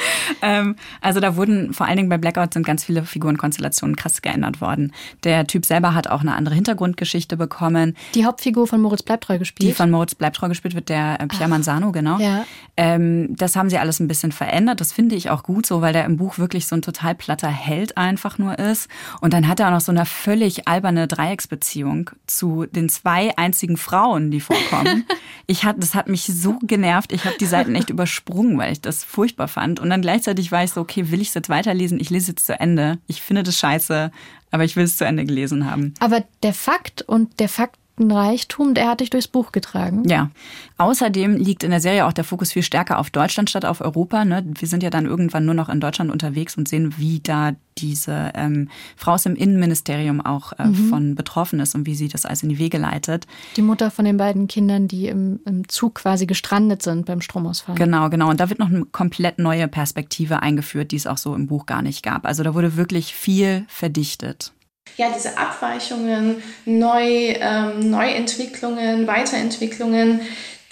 Ähm, 0.42 0.76
also 1.02 1.20
da 1.20 1.36
wurden 1.36 1.74
vor 1.74 1.86
allen 1.86 1.98
Dingen 1.98 2.10
bei 2.10 2.18
Blackout 2.18 2.54
sind 2.54 2.66
ganz 2.66 2.84
viele 2.84 3.04
Figurenkonstellationen 3.04 3.96
krass 3.96 4.22
geändert 4.22 4.62
worden. 4.62 4.94
Der 5.24 5.48
Typ 5.48 5.66
selber 5.66 5.94
hat 5.94 6.08
auch 6.08 6.22
eine 6.22 6.34
andere 6.34 6.56
Hintergrundgeschichte 6.56 7.38
bekommen. 7.38 7.96
Die 8.14 8.26
Hauptfigur 8.26 8.68
von 8.68 8.82
Moritz 8.82 9.04
Bleibtreu 9.04 9.38
gespielt. 9.38 9.70
Die 9.70 9.74
von 9.74 9.92
Moritz 9.92 10.16
Bleibtreu 10.16 10.48
gespielt 10.50 10.76
wird, 10.76 10.90
der 10.90 11.20
äh, 11.20 11.28
Pierre 11.28 11.50
Manzano, 11.50 11.92
genau. 11.92 12.20
Ja. 12.20 12.46
Ähm, 12.78 13.36
das 13.36 13.56
haben 13.56 13.70
sie 13.70 13.78
alles 13.78 14.00
ein 14.00 14.08
bisschen 14.08 14.32
verändert. 14.32 14.82
Das 14.82 14.92
finde 14.92 15.16
ich 15.16 15.30
auch 15.30 15.44
gut 15.44 15.66
so, 15.66 15.82
weil 15.82 15.94
der 15.94 16.06
im 16.06 16.18
Buch 16.18 16.38
wirklich 16.38 16.68
so 16.68 16.76
ein 16.76 16.82
total 16.82 17.16
platter 17.16 17.50
Held 17.50 17.98
einfach 17.98 18.38
nur 18.38 18.58
ist. 18.58 18.90
Und 19.22 19.34
dann 19.34 19.48
hat 19.48 19.60
er 19.60 19.68
auch 19.68 19.72
noch 19.72 19.82
so 19.82 19.92
eine 19.92 20.06
völlig 20.06 20.68
alberne 20.68 21.08
Dreiecksbeziehung 21.08 22.10
zu 22.28 22.66
den 22.66 22.90
zwei 22.90 23.38
einzigen 23.38 23.78
Frauen, 23.78 24.32
die 24.32 24.42
vorkommen. 24.42 25.06
ich 25.48 25.66
hat, 25.66 25.78
das 25.80 25.96
hat 25.96 26.08
mich 26.08 26.26
so 26.26 26.58
genervt. 26.62 27.12
Ich 27.12 27.26
habe 27.26 27.36
die 27.40 27.46
Seiten 27.46 27.76
echt 27.76 27.90
übersprungen, 27.90 28.58
weil 28.58 28.72
ich 28.72 28.82
das 28.82 29.04
furchtbar 29.04 29.25
fand. 29.48 29.80
Und 29.80 29.90
dann 29.90 30.02
gleichzeitig 30.02 30.52
war 30.52 30.64
ich 30.64 30.72
so, 30.72 30.82
okay, 30.82 31.12
will 31.12 31.22
ich 31.22 31.30
es 31.30 31.34
jetzt 31.34 31.50
weiterlesen? 31.50 32.00
Ich 32.00 32.10
lese 32.10 32.32
jetzt 32.32 32.46
zu 32.46 32.60
Ende. 32.60 33.00
Ich 33.08 33.22
finde 33.22 33.44
das 33.44 33.58
scheiße, 33.58 34.12
aber 34.52 34.64
ich 34.64 34.76
will 34.76 34.84
es 34.84 34.98
zu 34.98 35.06
Ende 35.06 35.26
gelesen 35.26 35.70
haben. 35.70 35.94
Aber 36.00 36.24
der 36.44 36.54
Fakt 36.54 37.02
und 37.02 37.40
der 37.40 37.50
Faktenreichtum, 37.96 38.74
der 38.74 38.90
hat 38.90 39.00
dich 39.00 39.10
durchs 39.10 39.28
Buch 39.28 39.52
getragen. 39.52 40.04
Ja. 40.08 40.30
Außerdem 40.78 41.38
liegt 41.38 41.64
in 41.64 41.72
der 41.72 41.80
Serie 41.80 42.06
auch 42.06 42.14
der 42.14 42.24
Fokus 42.24 42.52
viel 42.52 42.64
stärker 42.64 43.00
auf 43.00 43.10
Deutschland 43.10 43.50
statt 43.50 43.66
auf 43.66 43.82
Europa. 43.82 44.26
Ne? 44.26 44.46
Wir 44.58 44.68
sind 44.68 44.84
ja 44.84 44.90
dann 44.90 45.06
irgendwann 45.06 45.46
nur 45.46 45.54
noch 45.54 45.70
in 45.70 45.80
Deutschland 45.80 46.12
unterwegs 46.12 46.58
und 46.58 46.68
sehen, 46.68 46.96
wie 46.98 47.22
da 47.22 47.54
diese 47.78 48.32
ähm, 48.36 48.70
Frau 48.96 49.14
aus 49.14 49.24
dem 49.24 49.36
Innenministerium 49.36 50.22
auch 50.22 50.54
äh, 50.54 50.72
von 50.90 51.16
betroffen 51.16 51.60
ist 51.60 51.76
und 51.76 51.86
wie 51.86 51.96
sie 51.96 52.08
das 52.08 52.26
alles 52.26 52.44
in 52.44 52.50
die 52.50 52.58
Wege 52.58 52.78
leitet. 52.78 53.28
Die 53.58 53.62
Mutter 53.62 53.92
von 53.92 54.06
den 54.06 54.18
beiden 54.18 54.48
Kindern, 54.48 54.88
die 54.88 55.08
im, 55.08 55.42
im 55.46 55.68
Zug 55.68 55.96
quasi 55.96 56.26
gestrandet 56.26 56.84
sind 56.84 57.06
beim 57.06 57.22
Stromausfall. 57.22 57.76
Genau, 57.76 58.10
genau. 58.10 58.30
Und 58.30 58.40
da 58.40 58.50
wird 58.50 58.60
noch 58.60 58.70
eine 58.70 58.86
komplett 58.86 59.40
neue 59.40 59.68
Perspektive 59.68 60.42
eingeführt, 60.42 60.92
die 60.92 60.96
es 60.98 61.08
auch 61.08 61.18
so 61.18 61.36
im 61.36 61.48
Buch 61.48 61.66
gar 61.66 61.82
nicht 61.82 62.02
gab. 62.04 62.26
Also 62.26 62.44
da 62.44 62.54
wurde 62.54 62.78
wirklich 62.78 63.14
viel 63.14 63.66
verdichtet. 63.68 64.54
Ja, 64.98 65.08
diese 65.14 65.38
Abweichungen, 65.38 66.42
Neu, 66.66 67.34
ähm, 67.40 67.90
Neuentwicklungen, 67.90 69.08
Weiterentwicklungen, 69.08 70.22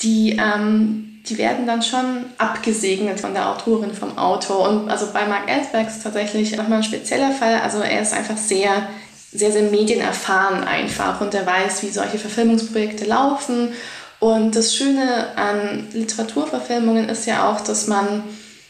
die, 0.01 0.37
ähm, 0.39 1.21
die 1.27 1.37
werden 1.37 1.65
dann 1.65 1.81
schon 1.81 2.25
abgesegnet 2.37 3.19
von 3.19 3.33
der 3.33 3.49
Autorin, 3.49 3.93
vom 3.93 4.17
Autor. 4.17 4.69
Und 4.69 4.89
also 4.89 5.07
bei 5.13 5.25
Mark 5.25 5.49
Ellsberg 5.49 5.87
ist 5.87 6.03
tatsächlich 6.03 6.55
nochmal 6.55 6.79
ein 6.79 6.83
spezieller 6.83 7.31
Fall. 7.31 7.61
Also 7.61 7.79
er 7.79 8.01
ist 8.01 8.13
einfach 8.13 8.37
sehr, 8.37 8.87
sehr, 9.31 9.51
sehr 9.51 9.63
medienerfahren 9.63 10.63
einfach 10.63 11.21
und 11.21 11.33
er 11.33 11.45
weiß, 11.45 11.83
wie 11.83 11.89
solche 11.89 12.17
Verfilmungsprojekte 12.19 13.05
laufen. 13.05 13.73
Und 14.19 14.55
das 14.55 14.75
Schöne 14.75 15.35
an 15.35 15.87
Literaturverfilmungen 15.91 17.09
ist 17.09 17.25
ja 17.25 17.49
auch, 17.49 17.61
dass 17.61 17.87
man 17.87 18.23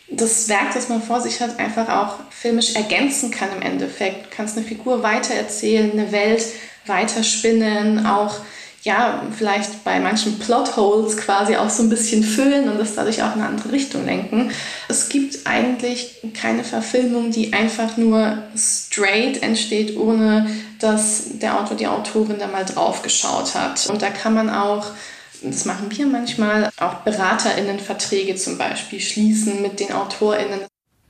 das 0.09 0.49
Werk, 0.49 0.73
das 0.73 0.89
man 0.89 1.01
vor 1.01 1.21
sich 1.21 1.41
hat, 1.41 1.59
einfach 1.59 1.89
auch 1.89 2.15
filmisch 2.43 2.75
ergänzen 2.75 3.31
kann 3.31 3.47
im 3.55 3.61
Endeffekt. 3.61 4.25
Du 4.25 4.35
kannst 4.35 4.57
eine 4.57 4.65
Figur 4.65 5.01
weitererzählen, 5.01 5.93
eine 5.93 6.11
Welt 6.11 6.43
weiterspinnen, 6.85 8.05
auch 8.05 8.35
ja, 8.81 9.23
vielleicht 9.31 9.85
bei 9.85 10.01
manchen 10.01 10.39
Plotholes 10.39 11.15
quasi 11.15 11.55
auch 11.55 11.69
so 11.69 11.83
ein 11.83 11.89
bisschen 11.89 12.21
füllen 12.21 12.67
und 12.67 12.77
das 12.77 12.95
dadurch 12.95 13.23
auch 13.23 13.33
in 13.33 13.41
eine 13.41 13.47
andere 13.47 13.71
Richtung 13.71 14.05
lenken. 14.05 14.51
Es 14.89 15.07
gibt 15.07 15.47
eigentlich 15.47 16.17
keine 16.33 16.65
Verfilmung, 16.65 17.31
die 17.31 17.53
einfach 17.53 17.95
nur 17.95 18.39
straight 18.57 19.41
entsteht, 19.41 19.95
ohne 19.95 20.49
dass 20.79 21.39
der 21.39 21.61
Autor, 21.61 21.77
die 21.77 21.87
Autorin 21.87 22.39
da 22.39 22.47
mal 22.47 22.65
drauf 22.65 23.03
geschaut 23.03 23.55
hat. 23.55 23.87
Und 23.87 24.01
da 24.01 24.09
kann 24.09 24.33
man 24.33 24.49
auch 24.49 24.87
das 25.45 25.65
machen 25.65 25.87
wir 25.91 26.07
manchmal, 26.07 26.69
auch 26.77 26.93
BeraterInnen-Verträge 27.03 28.35
zum 28.35 28.57
Beispiel 28.57 29.01
schließen 29.01 29.61
mit 29.61 29.81
den 29.81 29.91
AutorInnen. 29.91 30.61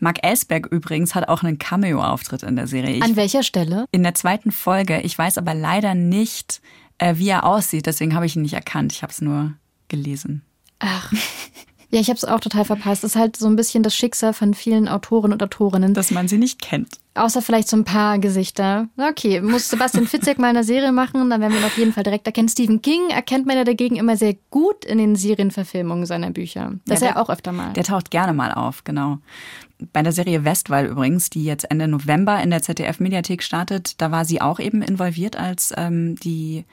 Mark 0.04 0.20
Ellsberg 0.22 0.68
übrigens 0.68 1.16
hat 1.16 1.30
auch 1.30 1.44
einen 1.44 1.58
Cameo-Auftritt 1.58 2.44
in 2.44 2.58
der 2.58 2.68
Serie. 2.68 2.98
Ich 2.98 3.04
An 3.04 3.16
welcher 3.16 3.42
Stelle? 3.42 3.86
in 3.92 4.04
der 4.04 4.14
zweiten 4.14 4.52
Folge. 4.52 5.00
Ich 5.02 5.18
weiß 5.18 5.38
aber 5.38 5.54
leider 5.54 5.96
nicht, 5.96 6.62
äh, 6.98 7.16
wie 7.16 7.30
er 7.30 7.46
aussieht. 7.46 7.86
Deswegen 7.86 8.14
habe 8.14 8.26
ich 8.26 8.36
ihn 8.36 8.42
nicht 8.42 8.54
erkannt. 8.54 8.92
Ich 8.92 9.02
habe 9.02 9.12
es 9.14 9.22
nur 9.22 9.54
gelesen. 9.88 10.44
Ach. 10.80 11.12
Ja, 11.94 12.00
ich 12.00 12.08
habe 12.10 12.18
es 12.18 12.26
auch 12.26 12.40
total 12.40 12.66
verpasst. 12.66 13.04
Das 13.04 13.12
ist 13.12 13.16
halt 13.20 13.38
so 13.38 13.46
ein 13.46 13.56
bisschen 13.56 13.84
das 13.84 13.96
Schicksal 13.96 14.34
von 14.34 14.56
vielen 14.56 14.88
Autoren 14.88 15.32
und 15.32 15.44
Autorinnen. 15.44 15.94
Dass 15.94 16.10
man 16.10 16.28
sie 16.28 16.40
nicht 16.40 16.60
kennt. 16.60 16.90
Außer 17.14 17.44
vielleicht 17.44 17.68
so 17.68 17.78
ein 17.78 17.84
paar 17.84 18.18
Gesichter. 18.18 18.88
Okay, 18.98 19.40
muss 19.42 19.70
Sebastian 19.70 20.08
Fitzek 20.08 20.40
mal 20.40 20.48
eine 20.48 20.64
Serie 20.64 20.92
machen, 20.92 21.30
dann 21.30 21.40
werden 21.40 21.54
wir 21.54 21.60
ihn 21.60 21.66
auf 21.66 21.78
jeden 21.78 21.94
Fall 21.94 22.02
direkt 22.04 22.26
erkennen. 22.26 22.50
Stephen 22.50 22.82
King 22.82 23.12
erkennt 23.12 23.46
man 23.46 23.56
ja 23.58 23.64
dagegen 23.64 23.96
immer 23.98 24.18
sehr 24.18 24.36
gut 24.50 24.84
in 24.86 24.98
den 24.98 25.16
Serienverfilmungen 25.16 26.08
seiner 26.08 26.32
Bücher. 26.32 26.72
Das 26.88 27.02
Ja, 27.02 27.10
der- 27.10 27.22
auch 27.22 27.30
öfter 27.30 27.52
mal. 27.52 27.74
Der 27.74 27.84
taucht 27.84 28.10
gerne 28.10 28.34
mal 28.34 28.52
auf, 28.52 28.84
genau. 28.84 29.20
Bei 29.92 30.02
der 30.02 30.14
Serie 30.14 30.44
Westwall 30.46 30.88
übrigens, 30.88 31.30
die 31.30 31.44
jetzt 31.44 31.70
Ende 31.70 31.88
November 31.88 32.42
in 32.42 32.50
der 32.50 32.64
ZDF-Mediathek 32.64 33.44
startet, 33.44 34.02
da 34.02 34.10
war 34.10 34.26
sie 34.26 34.42
auch 34.42 34.60
eben 34.60 34.82
involviert 34.82 35.36
als 35.36 35.72
ähm, 35.78 36.16
die 36.24 36.66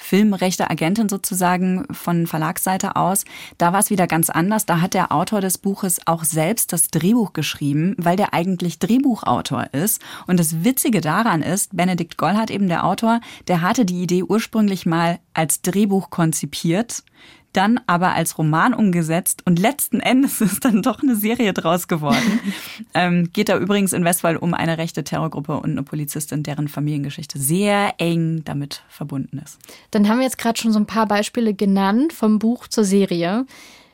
filmrechte 0.00 0.70
Agentin 0.70 1.08
sozusagen 1.08 1.86
von 1.92 2.26
Verlagsseite 2.26 2.96
aus. 2.96 3.24
Da 3.58 3.72
war 3.72 3.80
es 3.80 3.90
wieder 3.90 4.06
ganz 4.06 4.30
anders. 4.30 4.66
Da 4.66 4.80
hat 4.80 4.94
der 4.94 5.12
Autor 5.12 5.40
des 5.40 5.58
Buches 5.58 6.00
auch 6.06 6.24
selbst 6.24 6.72
das 6.72 6.88
Drehbuch 6.88 7.32
geschrieben, 7.32 7.94
weil 7.98 8.16
der 8.16 8.32
eigentlich 8.32 8.78
Drehbuchautor 8.78 9.72
ist. 9.72 10.00
Und 10.26 10.40
das 10.40 10.64
Witzige 10.64 11.00
daran 11.00 11.42
ist, 11.42 11.76
Benedikt 11.76 12.16
Gollhardt, 12.16 12.50
eben 12.50 12.68
der 12.68 12.84
Autor, 12.84 13.20
der 13.46 13.60
hatte 13.60 13.84
die 13.84 14.02
Idee 14.02 14.22
ursprünglich 14.22 14.86
mal 14.86 15.20
als 15.34 15.62
Drehbuch 15.62 16.10
konzipiert 16.10 17.04
dann 17.52 17.80
aber 17.86 18.14
als 18.14 18.38
Roman 18.38 18.74
umgesetzt 18.74 19.42
und 19.44 19.58
letzten 19.58 20.00
Endes 20.00 20.40
ist 20.40 20.64
dann 20.64 20.82
doch 20.82 21.02
eine 21.02 21.16
Serie 21.16 21.52
draus 21.52 21.88
geworden. 21.88 22.40
ähm, 22.94 23.30
geht 23.32 23.48
da 23.48 23.58
übrigens 23.58 23.92
in 23.92 24.04
Westphal 24.04 24.36
um 24.36 24.54
eine 24.54 24.78
rechte 24.78 25.04
Terrorgruppe 25.04 25.54
und 25.54 25.70
eine 25.70 25.82
Polizistin, 25.82 26.42
deren 26.42 26.68
Familiengeschichte 26.68 27.38
sehr 27.38 27.94
eng 27.98 28.42
damit 28.44 28.82
verbunden 28.88 29.38
ist. 29.44 29.58
Dann 29.90 30.08
haben 30.08 30.18
wir 30.18 30.24
jetzt 30.24 30.38
gerade 30.38 30.60
schon 30.60 30.72
so 30.72 30.78
ein 30.78 30.86
paar 30.86 31.06
Beispiele 31.06 31.54
genannt 31.54 32.12
vom 32.12 32.38
Buch 32.38 32.68
zur 32.68 32.84
Serie. 32.84 33.46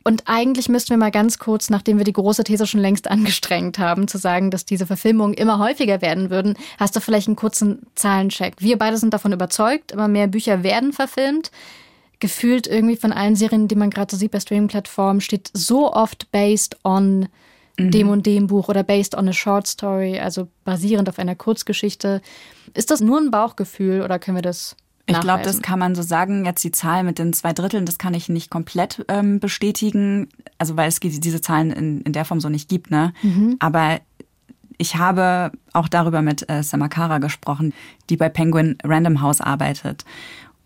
Und 0.06 0.22
eigentlich 0.26 0.68
müssten 0.68 0.90
wir 0.90 0.98
mal 0.98 1.10
ganz 1.10 1.40
kurz, 1.40 1.68
nachdem 1.68 1.98
wir 1.98 2.04
die 2.04 2.12
große 2.12 2.44
These 2.44 2.68
schon 2.68 2.78
längst 2.80 3.10
angestrengt 3.10 3.80
haben, 3.80 4.06
zu 4.06 4.18
sagen, 4.18 4.52
dass 4.52 4.64
diese 4.64 4.86
Verfilmungen 4.86 5.34
immer 5.34 5.58
häufiger 5.58 6.00
werden 6.00 6.30
würden, 6.30 6.54
hast 6.78 6.94
du 6.94 7.00
vielleicht 7.00 7.26
einen 7.26 7.34
kurzen 7.34 7.80
Zahlencheck. 7.96 8.54
Wir 8.60 8.78
beide 8.78 8.98
sind 8.98 9.12
davon 9.12 9.32
überzeugt, 9.32 9.90
immer 9.90 10.06
mehr 10.06 10.28
Bücher 10.28 10.62
werden 10.62 10.92
verfilmt. 10.92 11.50
Gefühlt 12.18 12.66
irgendwie 12.66 12.96
von 12.96 13.12
allen 13.12 13.36
Serien, 13.36 13.68
die 13.68 13.74
man 13.74 13.90
gerade 13.90 14.10
so 14.10 14.18
sieht 14.18 14.30
bei 14.30 14.40
Streaming-Plattformen, 14.40 15.20
steht 15.20 15.50
so 15.52 15.92
oft 15.92 16.30
based 16.32 16.76
on 16.84 17.28
dem 17.78 18.08
und 18.08 18.26
dem 18.26 18.46
Buch 18.46 18.68
oder 18.68 18.82
based 18.82 19.14
on 19.14 19.28
a 19.28 19.32
short 19.32 19.66
story, 19.66 20.18
also 20.18 20.48
basierend 20.64 21.08
auf 21.08 21.18
einer 21.18 21.34
Kurzgeschichte. 21.34 22.22
Ist 22.74 22.90
das 22.90 23.00
nur 23.00 23.18
ein 23.18 23.30
Bauchgefühl 23.30 24.00
oder 24.00 24.18
können 24.18 24.36
wir 24.36 24.42
das 24.42 24.76
Ich 25.04 25.20
glaube, 25.20 25.42
das 25.42 25.60
kann 25.62 25.78
man 25.78 25.94
so 25.94 26.02
sagen. 26.02 26.44
Jetzt 26.46 26.64
die 26.64 26.72
Zahl 26.72 27.04
mit 27.04 27.18
den 27.18 27.32
zwei 27.32 27.52
Dritteln, 27.52 27.84
das 27.84 27.98
kann 27.98 28.14
ich 28.14 28.28
nicht 28.28 28.50
komplett 28.50 29.04
ähm, 29.08 29.40
bestätigen. 29.40 30.28
Also 30.58 30.76
weil 30.76 30.88
es 30.88 31.00
diese 31.00 31.40
Zahlen 31.40 31.70
in, 31.70 32.00
in 32.00 32.12
der 32.12 32.24
Form 32.24 32.40
so 32.40 32.48
nicht 32.48 32.68
gibt. 32.68 32.90
Ne? 32.90 33.12
Aber 33.58 34.00
ich 34.78 34.96
habe 34.96 35.52
auch 35.72 35.88
darüber 35.88 36.22
mit 36.22 36.48
äh, 36.50 36.62
Samakara 36.62 37.18
gesprochen, 37.18 37.72
die 38.10 38.16
bei 38.16 38.28
Penguin 38.28 38.76
Random 38.84 39.20
House 39.20 39.40
arbeitet. 39.40 40.04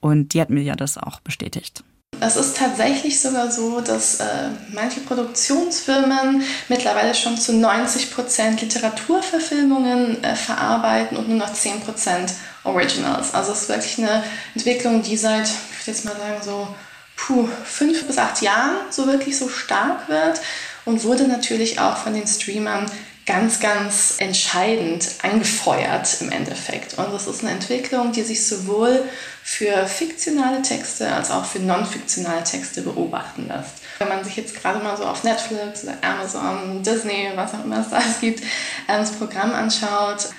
Und 0.01 0.35
die 0.35 0.41
hat 0.41 0.51
mir 0.51 0.63
ja 0.63 0.75
das 0.75 0.99
auch 0.99 1.21
bestätigt. 1.21 1.85
Es 2.23 2.37
ist 2.37 2.57
tatsächlich 2.57 3.19
sogar 3.19 3.51
so, 3.51 3.81
dass 3.81 4.21
äh, 4.21 4.51
manche 4.73 5.01
Produktionsfirmen 5.01 6.43
mittlerweile 6.69 7.15
schon 7.15 7.39
zu 7.39 7.55
90 7.55 8.13
Prozent 8.13 8.61
Literaturverfilmungen 8.61 10.23
äh, 10.23 10.35
verarbeiten 10.35 11.17
und 11.17 11.29
nur 11.29 11.39
noch 11.39 11.53
10 11.53 11.81
Prozent 11.81 12.35
Originals. 12.65 13.33
Also 13.33 13.53
es 13.53 13.63
ist 13.63 13.69
wirklich 13.71 13.99
eine 13.99 14.23
Entwicklung, 14.55 15.03
die 15.03 15.17
seit, 15.17 15.47
ich 15.47 15.87
würde 15.87 15.97
jetzt 15.97 16.05
mal 16.05 16.17
sagen, 16.17 16.43
so 16.43 16.69
puh, 17.17 17.49
fünf 17.65 18.07
bis 18.07 18.19
acht 18.19 18.43
Jahren 18.43 18.77
so 18.91 19.07
wirklich 19.07 19.39
so 19.39 19.49
stark 19.49 20.09
wird 20.09 20.41
und 20.85 21.05
wurde 21.05 21.27
natürlich 21.27 21.81
auch 21.81 21.97
von 21.97 22.13
den 22.13 22.27
Streamern 22.27 22.91
ganz, 23.31 23.61
ganz 23.61 24.17
entscheidend 24.19 25.09
angefeuert 25.23 26.17
im 26.21 26.33
Endeffekt. 26.33 26.99
Und 26.99 27.13
das 27.13 27.29
ist 27.29 27.43
eine 27.43 27.53
Entwicklung, 27.53 28.11
die 28.11 28.23
sich 28.23 28.45
sowohl 28.45 29.05
für 29.45 29.87
fiktionale 29.87 30.63
Texte 30.63 31.13
als 31.13 31.31
auch 31.31 31.45
für 31.45 31.61
non-fiktionale 31.61 32.43
Texte 32.43 32.83
beobachten 32.83 33.47
lässt. 33.47 33.75
Wenn 34.01 34.09
man 34.09 34.25
sich 34.25 34.35
jetzt 34.35 34.61
gerade 34.61 34.83
mal 34.83 34.97
so 34.97 35.05
auf 35.05 35.23
Netflix 35.23 35.87
Amazon, 36.03 36.83
Disney, 36.83 37.29
was 37.37 37.55
auch 37.55 37.65
immer 37.65 37.81
es 37.81 37.91
da 37.91 38.03
gibt, 38.21 38.41
ähm, 38.41 38.99
das 38.99 39.13
Programm 39.13 39.53
anschaut, 39.53 40.31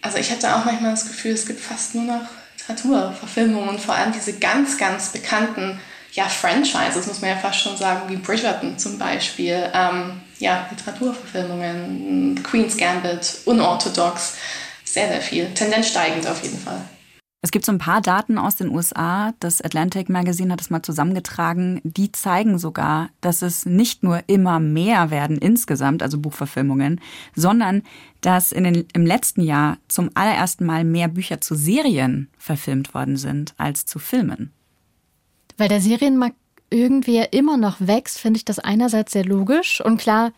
also 0.00 0.18
ich 0.18 0.32
hatte 0.32 0.56
auch 0.56 0.64
manchmal 0.64 0.90
das 0.90 1.06
Gefühl, 1.06 1.34
es 1.34 1.46
gibt 1.46 1.60
fast 1.60 1.94
nur 1.94 2.04
noch 2.04 2.22
Literaturverfilmungen 2.58 3.68
und 3.68 3.80
vor 3.80 3.94
allem 3.94 4.12
diese 4.12 4.32
ganz, 4.32 4.78
ganz 4.78 5.10
bekannten 5.10 5.78
ja, 6.10 6.24
Franchises, 6.24 7.06
muss 7.06 7.20
man 7.20 7.30
ja 7.30 7.36
fast 7.36 7.60
schon 7.60 7.76
sagen, 7.76 8.08
wie 8.08 8.16
Bridgerton 8.16 8.78
zum 8.78 8.98
Beispiel. 8.98 9.70
Ähm, 9.72 10.20
ja, 10.42 10.66
Literaturverfilmungen, 10.70 12.42
Queen's 12.42 12.76
Gambit, 12.76 13.38
unorthodox. 13.44 14.36
sehr, 14.84 15.08
sehr 15.08 15.20
viel. 15.20 15.46
Tendenz 15.54 15.88
steigend 15.88 16.26
auf 16.26 16.42
jeden 16.42 16.58
Fall. 16.58 16.82
Es 17.44 17.50
gibt 17.50 17.64
so 17.64 17.72
ein 17.72 17.78
paar 17.78 18.00
Daten 18.00 18.38
aus 18.38 18.54
den 18.56 18.70
USA. 18.70 19.32
Das 19.40 19.60
Atlantic 19.60 20.08
Magazine 20.08 20.52
hat 20.52 20.60
es 20.60 20.70
mal 20.70 20.82
zusammengetragen. 20.82 21.80
Die 21.82 22.12
zeigen 22.12 22.58
sogar, 22.58 23.10
dass 23.20 23.42
es 23.42 23.66
nicht 23.66 24.02
nur 24.04 24.20
immer 24.28 24.60
mehr 24.60 25.10
werden 25.10 25.38
insgesamt, 25.38 26.02
also 26.02 26.18
Buchverfilmungen, 26.18 27.00
sondern 27.34 27.82
dass 28.20 28.52
in 28.52 28.64
den, 28.64 28.86
im 28.92 29.06
letzten 29.06 29.42
Jahr 29.42 29.78
zum 29.88 30.10
allerersten 30.14 30.66
Mal 30.66 30.84
mehr 30.84 31.08
Bücher 31.08 31.40
zu 31.40 31.56
Serien 31.56 32.28
verfilmt 32.38 32.94
worden 32.94 33.16
sind 33.16 33.54
als 33.56 33.86
zu 33.86 33.98
Filmen. 33.98 34.52
Weil 35.56 35.68
der 35.68 35.80
Serienmarkt 35.80 36.36
irgendwie 36.72 37.24
immer 37.30 37.56
noch 37.56 37.76
wächst, 37.80 38.18
finde 38.18 38.38
ich 38.38 38.44
das 38.44 38.58
einerseits 38.58 39.12
sehr 39.12 39.24
logisch. 39.24 39.80
Und 39.80 39.98
klar, 39.98 40.32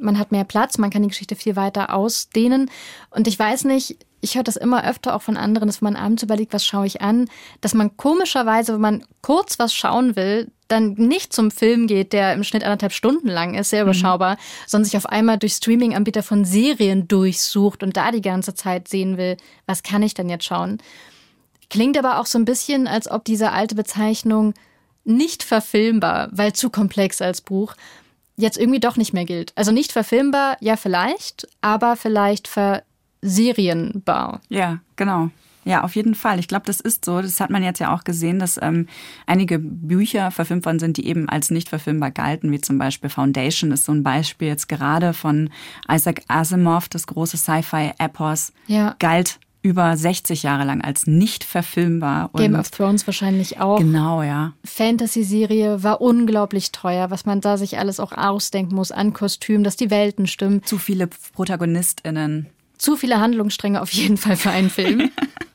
man 0.00 0.18
hat 0.18 0.32
mehr 0.32 0.44
Platz, 0.44 0.78
man 0.78 0.90
kann 0.90 1.02
die 1.02 1.08
Geschichte 1.08 1.36
viel 1.36 1.56
weiter 1.56 1.94
ausdehnen. 1.94 2.70
Und 3.10 3.28
ich 3.28 3.38
weiß 3.38 3.64
nicht, 3.64 3.96
ich 4.20 4.34
höre 4.36 4.42
das 4.42 4.56
immer 4.56 4.88
öfter 4.88 5.14
auch 5.14 5.22
von 5.22 5.36
anderen, 5.36 5.68
dass 5.68 5.82
man 5.82 5.96
abends 5.96 6.22
überlegt, 6.22 6.54
was 6.54 6.64
schaue 6.64 6.86
ich 6.86 7.02
an, 7.02 7.28
dass 7.60 7.74
man 7.74 7.96
komischerweise, 7.96 8.72
wenn 8.72 8.80
man 8.80 9.04
kurz 9.20 9.58
was 9.58 9.74
schauen 9.74 10.16
will, 10.16 10.50
dann 10.66 10.94
nicht 10.94 11.34
zum 11.34 11.50
Film 11.50 11.86
geht, 11.86 12.14
der 12.14 12.32
im 12.32 12.42
Schnitt 12.42 12.64
anderthalb 12.64 12.92
Stunden 12.92 13.28
lang 13.28 13.54
ist, 13.54 13.70
sehr 13.70 13.84
mhm. 13.84 13.90
überschaubar, 13.90 14.34
mhm. 14.34 14.38
sondern 14.66 14.84
sich 14.86 14.96
auf 14.96 15.06
einmal 15.06 15.38
durch 15.38 15.52
Streaming-Anbieter 15.52 16.22
von 16.22 16.46
Serien 16.46 17.06
durchsucht 17.06 17.82
und 17.82 17.96
da 17.96 18.10
die 18.10 18.22
ganze 18.22 18.54
Zeit 18.54 18.88
sehen 18.88 19.18
will, 19.18 19.36
was 19.66 19.82
kann 19.82 20.02
ich 20.02 20.14
denn 20.14 20.30
jetzt 20.30 20.46
schauen. 20.46 20.78
Klingt 21.68 21.98
aber 21.98 22.18
auch 22.18 22.26
so 22.26 22.38
ein 22.38 22.44
bisschen, 22.44 22.88
als 22.88 23.10
ob 23.10 23.24
diese 23.24 23.52
alte 23.52 23.74
Bezeichnung 23.74 24.54
nicht 25.04 25.42
verfilmbar, 25.42 26.28
weil 26.32 26.52
zu 26.52 26.70
komplex 26.70 27.20
als 27.20 27.40
Buch, 27.40 27.74
jetzt 28.36 28.58
irgendwie 28.58 28.80
doch 28.80 28.96
nicht 28.96 29.12
mehr 29.12 29.24
gilt. 29.24 29.52
Also 29.54 29.72
nicht 29.72 29.92
verfilmbar, 29.92 30.56
ja 30.60 30.76
vielleicht, 30.76 31.46
aber 31.60 31.96
vielleicht 31.96 32.48
ver 32.48 32.82
serienbar. 33.22 34.40
Ja, 34.48 34.80
genau. 34.96 35.30
Ja, 35.64 35.82
auf 35.82 35.96
jeden 35.96 36.14
Fall. 36.14 36.38
Ich 36.38 36.48
glaube, 36.48 36.66
das 36.66 36.80
ist 36.80 37.06
so. 37.06 37.22
Das 37.22 37.40
hat 37.40 37.48
man 37.48 37.62
jetzt 37.62 37.78
ja 37.78 37.94
auch 37.94 38.04
gesehen, 38.04 38.38
dass 38.38 38.60
ähm, 38.60 38.86
einige 39.26 39.58
Bücher 39.58 40.30
verfilmt 40.30 40.66
worden 40.66 40.78
sind, 40.78 40.98
die 40.98 41.06
eben 41.06 41.28
als 41.28 41.50
nicht 41.50 41.70
verfilmbar 41.70 42.10
galten, 42.10 42.52
wie 42.52 42.60
zum 42.60 42.76
Beispiel 42.76 43.08
Foundation 43.08 43.72
ist 43.72 43.86
so 43.86 43.92
ein 43.92 44.02
Beispiel 44.02 44.48
jetzt 44.48 44.68
gerade 44.68 45.14
von 45.14 45.48
Isaac 45.90 46.20
Asimov, 46.28 46.88
das 46.90 47.06
große 47.06 47.38
Sci-Fi-Epos, 47.38 48.52
ja. 48.66 48.94
galt 48.98 49.38
über 49.64 49.96
60 49.96 50.42
Jahre 50.42 50.64
lang 50.64 50.82
als 50.82 51.06
nicht 51.06 51.42
verfilmbar. 51.42 52.30
Game 52.34 52.54
of 52.54 52.70
Thrones 52.70 53.06
wahrscheinlich 53.06 53.60
auch. 53.60 53.78
Genau, 53.78 54.22
ja. 54.22 54.52
Fantasy-Serie 54.64 55.82
war 55.82 56.00
unglaublich 56.00 56.70
teuer, 56.70 57.10
was 57.10 57.24
man 57.24 57.40
da 57.40 57.56
sich 57.56 57.78
alles 57.78 57.98
auch 57.98 58.12
ausdenken 58.12 58.74
muss 58.74 58.92
an 58.92 59.14
Kostüm, 59.14 59.64
dass 59.64 59.76
die 59.76 59.90
Welten 59.90 60.26
stimmen. 60.26 60.62
Zu 60.64 60.78
viele 60.78 61.06
ProtagonistInnen 61.06 62.46
zu 62.76 62.96
viele 62.96 63.20
Handlungsstränge 63.20 63.80
auf 63.80 63.90
jeden 63.90 64.16
Fall 64.16 64.36
für 64.36 64.50
einen 64.50 64.70
Film. 64.70 65.10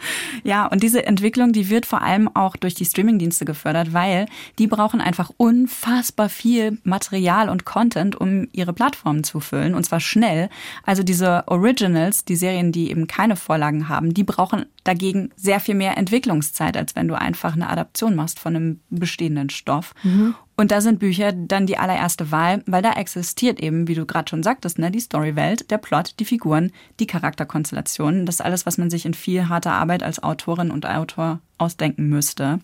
Ja, 0.44 0.66
und 0.66 0.82
diese 0.82 1.04
Entwicklung, 1.06 1.52
die 1.52 1.70
wird 1.70 1.86
vor 1.86 2.02
allem 2.02 2.28
auch 2.34 2.56
durch 2.56 2.74
die 2.74 2.84
Streamingdienste 2.84 3.44
gefördert, 3.44 3.92
weil 3.92 4.26
die 4.58 4.66
brauchen 4.66 5.00
einfach 5.00 5.30
unfassbar 5.36 6.28
viel 6.28 6.78
Material 6.84 7.48
und 7.48 7.64
Content, 7.64 8.14
um 8.16 8.46
ihre 8.52 8.72
Plattformen 8.72 9.24
zu 9.24 9.40
füllen, 9.40 9.74
und 9.74 9.84
zwar 9.84 10.00
schnell. 10.00 10.48
Also 10.84 11.02
diese 11.02 11.44
Originals, 11.48 12.24
die 12.24 12.36
Serien, 12.36 12.70
die 12.70 12.90
eben 12.90 13.06
keine 13.06 13.36
Vorlagen 13.36 13.88
haben, 13.88 14.14
die 14.14 14.24
brauchen 14.24 14.66
dagegen 14.84 15.30
sehr 15.36 15.60
viel 15.60 15.74
mehr 15.74 15.96
Entwicklungszeit, 15.96 16.76
als 16.76 16.94
wenn 16.94 17.08
du 17.08 17.18
einfach 17.18 17.54
eine 17.54 17.68
Adaption 17.68 18.14
machst 18.14 18.38
von 18.38 18.54
einem 18.54 18.80
bestehenden 18.90 19.50
Stoff. 19.50 19.94
Mhm. 20.02 20.34
Und 20.58 20.70
da 20.70 20.80
sind 20.80 20.98
Bücher 20.98 21.32
dann 21.32 21.66
die 21.66 21.76
allererste 21.76 22.30
Wahl, 22.30 22.62
weil 22.66 22.80
da 22.80 22.92
existiert 22.92 23.60
eben, 23.60 23.88
wie 23.88 23.94
du 23.94 24.06
gerade 24.06 24.30
schon 24.30 24.42
sagtest, 24.42 24.78
ne, 24.78 24.90
die 24.90 25.00
Storywelt, 25.00 25.70
der 25.70 25.76
Plot, 25.76 26.14
die 26.18 26.24
Figuren, 26.24 26.72
die 26.98 27.06
Charakterkonstellationen. 27.06 28.24
Das 28.24 28.36
ist 28.36 28.40
alles, 28.40 28.64
was 28.64 28.78
man 28.78 28.88
sich 28.88 29.04
in 29.04 29.12
viel 29.12 29.50
harter 29.50 29.72
Arbeit 29.72 30.02
als 30.02 30.22
Autorin 30.22 30.70
und 30.70 30.86
Autor 30.86 31.40
ausdenken 31.58 32.08
müsste. 32.08 32.60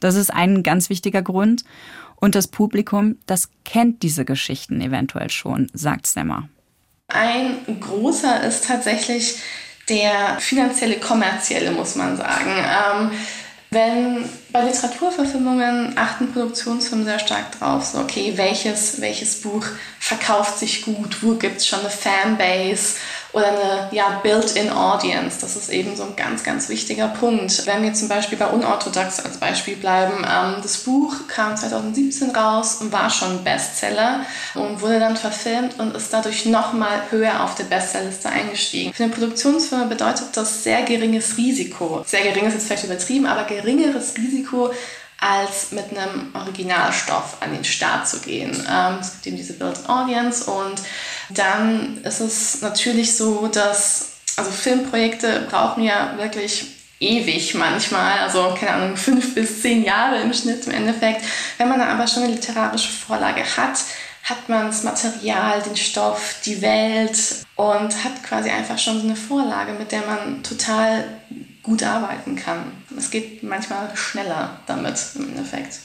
Das 0.00 0.14
ist 0.14 0.32
ein 0.32 0.62
ganz 0.62 0.88
wichtiger 0.88 1.20
Grund. 1.20 1.64
Und 2.16 2.34
das 2.34 2.48
Publikum, 2.48 3.16
das 3.26 3.50
kennt 3.64 4.02
diese 4.02 4.24
Geschichten 4.24 4.80
eventuell 4.80 5.30
schon, 5.30 5.70
sagt 5.72 6.06
Semmer. 6.06 6.48
Ein 7.08 7.58
großer 7.80 8.42
ist 8.42 8.66
tatsächlich 8.66 9.36
der 9.88 10.38
finanzielle, 10.40 10.98
kommerzielle, 10.98 11.72
muss 11.72 11.94
man 11.94 12.16
sagen. 12.16 12.50
Ähm, 12.50 13.10
wenn 13.70 14.24
bei 14.50 14.62
Literaturverfilmungen 14.62 15.92
achten 15.96 16.32
Produktionsfirmen 16.32 17.04
sehr 17.04 17.18
stark 17.18 17.58
drauf, 17.58 17.84
so 17.84 17.98
okay, 17.98 18.32
welches, 18.36 19.00
welches 19.00 19.42
Buch 19.42 19.64
verkauft 19.98 20.58
sich 20.58 20.82
gut, 20.82 21.22
wo 21.22 21.34
gibt 21.34 21.58
es 21.58 21.66
schon 21.66 21.80
eine 21.80 21.90
Fanbase 21.90 22.96
oder 23.32 23.48
eine 23.48 23.88
ja, 23.92 24.20
Built-in 24.22 24.70
Audience. 24.70 25.38
Das 25.40 25.54
ist 25.54 25.68
eben 25.68 25.96
so 25.96 26.04
ein 26.04 26.16
ganz, 26.16 26.44
ganz 26.44 26.68
wichtiger 26.68 27.08
Punkt. 27.08 27.66
Wenn 27.66 27.82
wir 27.82 27.92
zum 27.92 28.08
Beispiel 28.08 28.38
bei 28.38 28.46
Unorthodox 28.46 29.20
als 29.20 29.36
Beispiel 29.36 29.76
bleiben, 29.76 30.24
ähm, 30.24 30.56
das 30.62 30.78
Buch 30.78 31.14
kam 31.28 31.56
2017 31.56 32.30
raus 32.30 32.76
und 32.80 32.92
war 32.92 33.10
schon 33.10 33.44
Bestseller 33.44 34.20
und 34.54 34.80
wurde 34.80 34.98
dann 34.98 35.16
verfilmt 35.16 35.78
und 35.78 35.94
ist 35.94 36.12
dadurch 36.12 36.46
nochmal 36.46 37.02
höher 37.10 37.44
auf 37.44 37.54
der 37.54 37.64
Bestsellerliste 37.64 38.30
eingestiegen. 38.30 38.94
Für 38.94 39.04
eine 39.04 39.12
Produktionsfirma 39.12 39.84
bedeutet 39.84 40.28
das 40.34 40.64
sehr 40.64 40.82
geringes 40.82 41.36
Risiko. 41.36 42.02
Sehr 42.06 42.22
gering 42.22 42.46
ist 42.46 42.66
vielleicht 42.66 42.84
übertrieben, 42.84 43.26
aber 43.26 43.44
geringeres 43.44 44.14
Risiko 44.16 44.70
als 45.20 45.72
mit 45.72 45.86
einem 45.90 46.30
Originalstoff 46.32 47.38
an 47.40 47.52
den 47.52 47.64
Start 47.64 48.06
zu 48.08 48.20
gehen. 48.20 48.52
Ähm, 48.70 48.98
es 49.00 49.12
gibt 49.12 49.26
eben 49.26 49.36
diese 49.36 49.54
Built 49.54 49.88
Audience 49.88 50.48
und 50.48 50.80
dann 51.30 51.98
ist 52.04 52.20
es 52.20 52.62
natürlich 52.62 53.16
so, 53.16 53.48
dass 53.48 54.12
also 54.36 54.50
Filmprojekte 54.50 55.46
brauchen 55.50 55.82
ja 55.82 56.16
wirklich 56.16 56.66
ewig 57.00 57.54
manchmal, 57.54 58.20
also 58.20 58.54
keine 58.58 58.72
Ahnung, 58.72 58.96
fünf 58.96 59.34
bis 59.34 59.62
zehn 59.62 59.84
Jahre 59.84 60.20
im 60.20 60.32
Schnitt 60.32 60.66
im 60.66 60.72
Endeffekt. 60.72 61.22
Wenn 61.58 61.68
man 61.68 61.80
aber 61.80 62.06
schon 62.06 62.24
eine 62.24 62.32
literarische 62.32 62.90
Vorlage 62.90 63.42
hat, 63.56 63.78
hat 64.24 64.48
man 64.48 64.66
das 64.66 64.84
Material, 64.84 65.62
den 65.62 65.76
Stoff, 65.76 66.40
die 66.44 66.60
Welt 66.60 67.46
und 67.56 68.04
hat 68.04 68.22
quasi 68.22 68.50
einfach 68.50 68.78
schon 68.78 69.00
so 69.00 69.06
eine 69.06 69.16
Vorlage, 69.16 69.72
mit 69.72 69.90
der 69.90 70.02
man 70.02 70.42
total 70.42 71.04
gut 71.62 71.82
arbeiten 71.82 72.36
kann. 72.36 72.72
Es 72.96 73.10
geht 73.10 73.42
manchmal 73.42 73.94
schneller 73.96 74.60
damit 74.66 74.98
im 75.14 75.30
Endeffekt. 75.30 75.80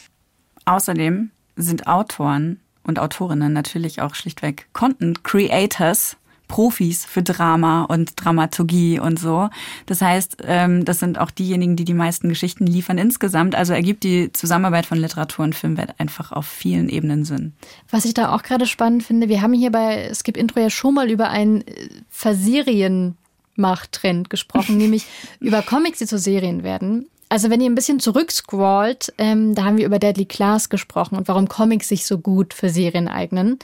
Außerdem 0.66 1.32
sind 1.56 1.88
Autoren 1.88 2.60
und 2.84 3.00
Autorinnen 3.00 3.54
natürlich 3.54 4.02
auch 4.02 4.16
schlichtweg 4.16 4.68
Content 4.74 5.24
Creators. 5.24 6.18
Profis 6.54 7.04
für 7.06 7.24
Drama 7.24 7.84
und 7.86 8.12
Dramaturgie 8.16 9.00
und 9.00 9.18
so. 9.18 9.50
Das 9.88 10.02
heißt, 10.02 10.38
ähm, 10.46 10.86
das 10.86 11.00
sind 11.00 11.18
auch 11.18 11.32
diejenigen, 11.32 11.76
die 11.76 11.86
die 11.86 11.96
meisten 11.96 12.30
Geschichten 12.30 12.68
liefern 12.68 13.00
insgesamt. 13.00 13.56
Also 13.56 13.74
ergibt 13.74 14.04
die 14.04 14.32
Zusammenarbeit 14.34 14.86
von 14.86 15.00
Literatur 15.00 15.46
und 15.46 15.56
Filmwelt 15.56 15.96
einfach 15.98 16.32
auf 16.32 16.46
vielen 16.46 16.90
Ebenen 16.90 17.26
Sinn. 17.26 17.54
Was 17.90 18.06
ich 18.06 18.14
da 18.14 18.36
auch 18.36 18.44
gerade 18.44 18.68
spannend 18.68 19.02
finde, 19.02 19.30
wir 19.30 19.42
haben 19.42 19.54
hier 19.54 19.72
bei 19.72 20.14
Skip 20.14 20.38
Intro 20.38 20.60
ja 20.60 20.70
schon 20.70 20.94
mal 20.94 21.10
über 21.10 21.30
ein 21.30 21.66
äh, 21.66 21.90
Verserien 22.10 23.18
Machttrend 23.56 24.30
gesprochen, 24.30 24.78
nämlich 24.78 25.06
über 25.40 25.62
Comics, 25.62 26.00
die 26.00 26.08
zu 26.08 26.20
Serien 26.20 26.64
werden. 26.64 27.08
Also 27.34 27.50
wenn 27.50 27.62
ihr 27.62 27.70
ein 27.72 27.74
bisschen 27.74 28.00
zurückscrollt, 28.00 29.12
ähm, 29.18 29.56
da 29.56 29.64
haben 29.64 29.78
wir 29.78 29.88
über 29.88 29.98
Deadly 29.98 30.26
Class 30.26 30.70
gesprochen 30.70 31.18
und 31.18 31.28
warum 31.28 31.48
Comics 31.48 31.88
sich 31.88 32.06
so 32.06 32.20
gut 32.20 32.54
für 32.54 32.70
Serien 32.70 33.08
eignen. 33.08 33.58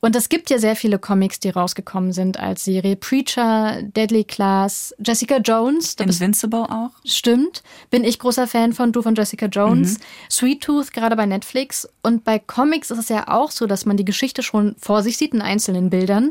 Und 0.00 0.16
es 0.16 0.30
gibt 0.30 0.48
ja 0.48 0.56
sehr 0.56 0.76
viele 0.76 0.98
Comics, 0.98 1.38
die 1.38 1.50
rausgekommen 1.50 2.12
sind 2.14 2.40
als 2.40 2.64
Serie. 2.64 2.96
Preacher, 2.96 3.82
Deadly 3.82 4.24
Class, 4.24 4.94
Jessica 4.98 5.36
Jones. 5.36 5.92
Invincible 6.00 6.64
auch. 6.70 6.92
Stimmt. 7.04 7.62
Bin 7.90 8.02
ich 8.02 8.18
großer 8.18 8.46
Fan 8.46 8.72
von, 8.72 8.92
du 8.92 9.02
von 9.02 9.14
Jessica 9.14 9.44
Jones. 9.44 9.98
Mhm. 9.98 10.02
Sweet 10.30 10.62
Tooth, 10.62 10.92
gerade 10.94 11.14
bei 11.14 11.26
Netflix. 11.26 11.86
Und 12.02 12.24
bei 12.24 12.38
Comics 12.38 12.90
ist 12.90 12.98
es 12.98 13.10
ja 13.10 13.28
auch 13.28 13.50
so, 13.50 13.66
dass 13.66 13.84
man 13.84 13.98
die 13.98 14.06
Geschichte 14.06 14.42
schon 14.42 14.74
vor 14.78 15.02
sich 15.02 15.18
sieht 15.18 15.34
in 15.34 15.42
einzelnen 15.42 15.90
Bildern. 15.90 16.30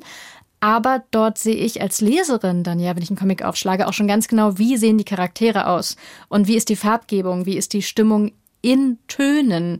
Aber 0.61 1.03
dort 1.09 1.39
sehe 1.39 1.55
ich 1.55 1.81
als 1.81 2.01
Leserin 2.01 2.63
dann 2.63 2.79
ja, 2.79 2.95
wenn 2.95 3.01
ich 3.01 3.09
einen 3.09 3.17
Comic 3.17 3.43
aufschlage, 3.43 3.87
auch 3.87 3.93
schon 3.93 4.07
ganz 4.07 4.27
genau, 4.27 4.59
wie 4.59 4.77
sehen 4.77 4.99
die 4.99 5.03
Charaktere 5.03 5.67
aus 5.67 5.97
und 6.29 6.47
wie 6.47 6.55
ist 6.55 6.69
die 6.69 6.75
Farbgebung, 6.75 7.47
wie 7.47 7.57
ist 7.57 7.73
die 7.73 7.81
Stimmung 7.81 8.31
in 8.61 8.99
Tönen. 9.07 9.79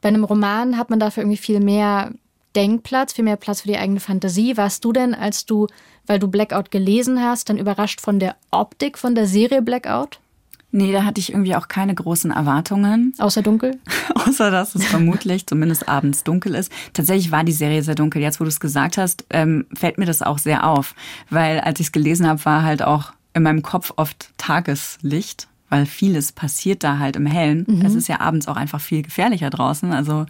Bei 0.00 0.08
einem 0.08 0.22
Roman 0.22 0.78
hat 0.78 0.88
man 0.88 1.00
dafür 1.00 1.24
irgendwie 1.24 1.36
viel 1.36 1.58
mehr 1.58 2.12
Denkplatz, 2.54 3.12
viel 3.12 3.24
mehr 3.24 3.36
Platz 3.36 3.62
für 3.62 3.68
die 3.68 3.76
eigene 3.76 3.98
Fantasie. 3.98 4.56
Warst 4.56 4.84
du 4.84 4.92
denn, 4.92 5.14
als 5.14 5.46
du, 5.46 5.66
weil 6.06 6.20
du 6.20 6.28
Blackout 6.28 6.70
gelesen 6.70 7.20
hast, 7.20 7.48
dann 7.48 7.58
überrascht 7.58 8.00
von 8.00 8.20
der 8.20 8.36
Optik 8.52 8.98
von 8.98 9.16
der 9.16 9.26
Serie 9.26 9.62
Blackout? 9.62 10.20
Nee, 10.74 10.90
da 10.90 11.04
hatte 11.04 11.20
ich 11.20 11.32
irgendwie 11.32 11.54
auch 11.54 11.68
keine 11.68 11.94
großen 11.94 12.30
Erwartungen. 12.30 13.12
Außer 13.18 13.42
dunkel? 13.42 13.78
Außer, 14.14 14.50
dass 14.50 14.74
es 14.74 14.86
vermutlich 14.86 15.46
zumindest 15.46 15.86
abends 15.86 16.24
dunkel 16.24 16.54
ist. 16.54 16.72
Tatsächlich 16.94 17.30
war 17.30 17.44
die 17.44 17.52
Serie 17.52 17.82
sehr 17.82 17.94
dunkel. 17.94 18.22
Jetzt, 18.22 18.40
wo 18.40 18.44
du 18.44 18.48
es 18.48 18.58
gesagt 18.58 18.96
hast, 18.96 19.26
ähm, 19.28 19.66
fällt 19.74 19.98
mir 19.98 20.06
das 20.06 20.22
auch 20.22 20.38
sehr 20.38 20.66
auf. 20.66 20.94
Weil 21.28 21.60
als 21.60 21.78
ich 21.78 21.86
es 21.88 21.92
gelesen 21.92 22.26
habe, 22.26 22.42
war 22.46 22.62
halt 22.62 22.82
auch 22.82 23.12
in 23.34 23.42
meinem 23.42 23.60
Kopf 23.60 23.92
oft 23.96 24.30
Tageslicht. 24.38 25.46
Weil 25.68 25.84
vieles 25.84 26.32
passiert 26.32 26.84
da 26.84 26.98
halt 26.98 27.16
im 27.16 27.26
Hellen. 27.26 27.66
Mhm. 27.68 27.84
Es 27.84 27.94
ist 27.94 28.08
ja 28.08 28.20
abends 28.20 28.48
auch 28.48 28.56
einfach 28.56 28.80
viel 28.80 29.02
gefährlicher 29.02 29.50
draußen. 29.50 29.92
Also, 29.92 30.24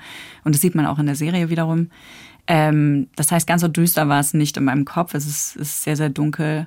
und 0.44 0.55
das 0.55 0.61
sieht 0.61 0.74
man 0.74 0.87
auch 0.87 0.98
in 0.98 1.07
der 1.07 1.16
Serie 1.16 1.50
wiederum. 1.50 1.88
Ähm, 2.48 3.09
das 3.14 3.31
heißt, 3.31 3.46
ganz 3.46 3.62
so 3.62 3.68
düster 3.68 4.09
war 4.09 4.18
es 4.18 4.35
nicht 4.35 4.57
in 4.57 4.64
meinem 4.64 4.85
Kopf. 4.85 5.14
Es 5.14 5.26
ist, 5.26 5.55
ist 5.55 5.85
sehr, 5.85 5.96
sehr 5.96 6.11
dunkel. 6.11 6.66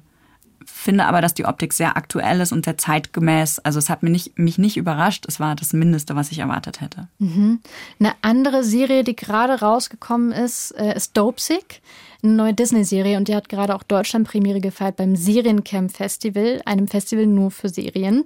Finde 0.65 1.05
aber, 1.05 1.21
dass 1.21 1.33
die 1.33 1.45
Optik 1.45 1.73
sehr 1.73 1.97
aktuell 1.97 2.41
ist 2.41 2.51
und 2.51 2.65
sehr 2.65 2.77
zeitgemäß. 2.77 3.59
Also 3.59 3.79
es 3.79 3.89
hat 3.89 4.03
mich 4.03 4.11
nicht, 4.11 4.39
mich 4.39 4.57
nicht 4.57 4.77
überrascht. 4.77 5.25
Es 5.27 5.39
war 5.39 5.55
das 5.55 5.73
Mindeste, 5.73 6.15
was 6.15 6.31
ich 6.31 6.39
erwartet 6.39 6.81
hätte. 6.81 7.07
Mhm. 7.19 7.59
Eine 7.99 8.13
andere 8.21 8.63
Serie, 8.63 9.03
die 9.03 9.15
gerade 9.15 9.59
rausgekommen 9.59 10.31
ist, 10.31 10.71
äh, 10.71 10.95
ist 10.95 11.15
Dopesick. 11.17 11.81
Eine 12.23 12.33
neue 12.33 12.53
Disney-Serie 12.53 13.17
und 13.17 13.27
die 13.27 13.35
hat 13.35 13.49
gerade 13.49 13.75
auch 13.75 13.83
Deutschland-Premiere 13.83 14.59
gefeiert 14.59 14.95
beim 14.95 15.15
Seriencamp 15.15 15.91
Festival, 15.91 16.61
einem 16.65 16.87
Festival 16.87 17.27
nur 17.27 17.51
für 17.51 17.69
Serien. 17.69 18.23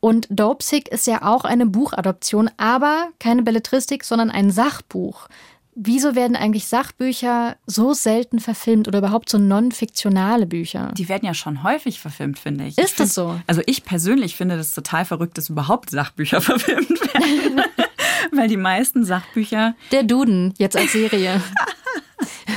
Und 0.00 0.26
Dopesick 0.30 0.88
ist 0.88 1.06
ja 1.06 1.22
auch 1.22 1.44
eine 1.44 1.64
Buchadoption, 1.64 2.50
aber 2.56 3.08
keine 3.20 3.42
Belletristik, 3.42 4.02
sondern 4.02 4.30
ein 4.30 4.50
Sachbuch. 4.50 5.28
Wieso 5.74 6.14
werden 6.14 6.36
eigentlich 6.36 6.66
Sachbücher 6.66 7.56
so 7.66 7.94
selten 7.94 8.40
verfilmt 8.40 8.88
oder 8.88 8.98
überhaupt 8.98 9.30
so 9.30 9.38
non-fiktionale 9.38 10.46
Bücher? 10.46 10.92
Die 10.98 11.08
werden 11.08 11.24
ja 11.24 11.32
schon 11.32 11.62
häufig 11.62 11.98
verfilmt, 11.98 12.38
finde 12.38 12.64
ich. 12.64 12.76
Ist 12.76 12.90
ich 12.90 12.96
das 12.96 13.14
so? 13.14 13.40
Also 13.46 13.62
ich 13.64 13.84
persönlich 13.84 14.36
finde 14.36 14.58
das 14.58 14.74
total 14.74 15.06
verrückt, 15.06 15.38
dass 15.38 15.48
überhaupt 15.48 15.88
Sachbücher 15.88 16.40
verfilmt 16.42 16.90
werden. 16.90 17.62
Weil 18.32 18.48
die 18.48 18.56
meisten 18.58 19.04
Sachbücher. 19.04 19.74
Der 19.92 20.02
Duden, 20.02 20.52
jetzt 20.58 20.76
als 20.76 20.92
Serie. 20.92 21.40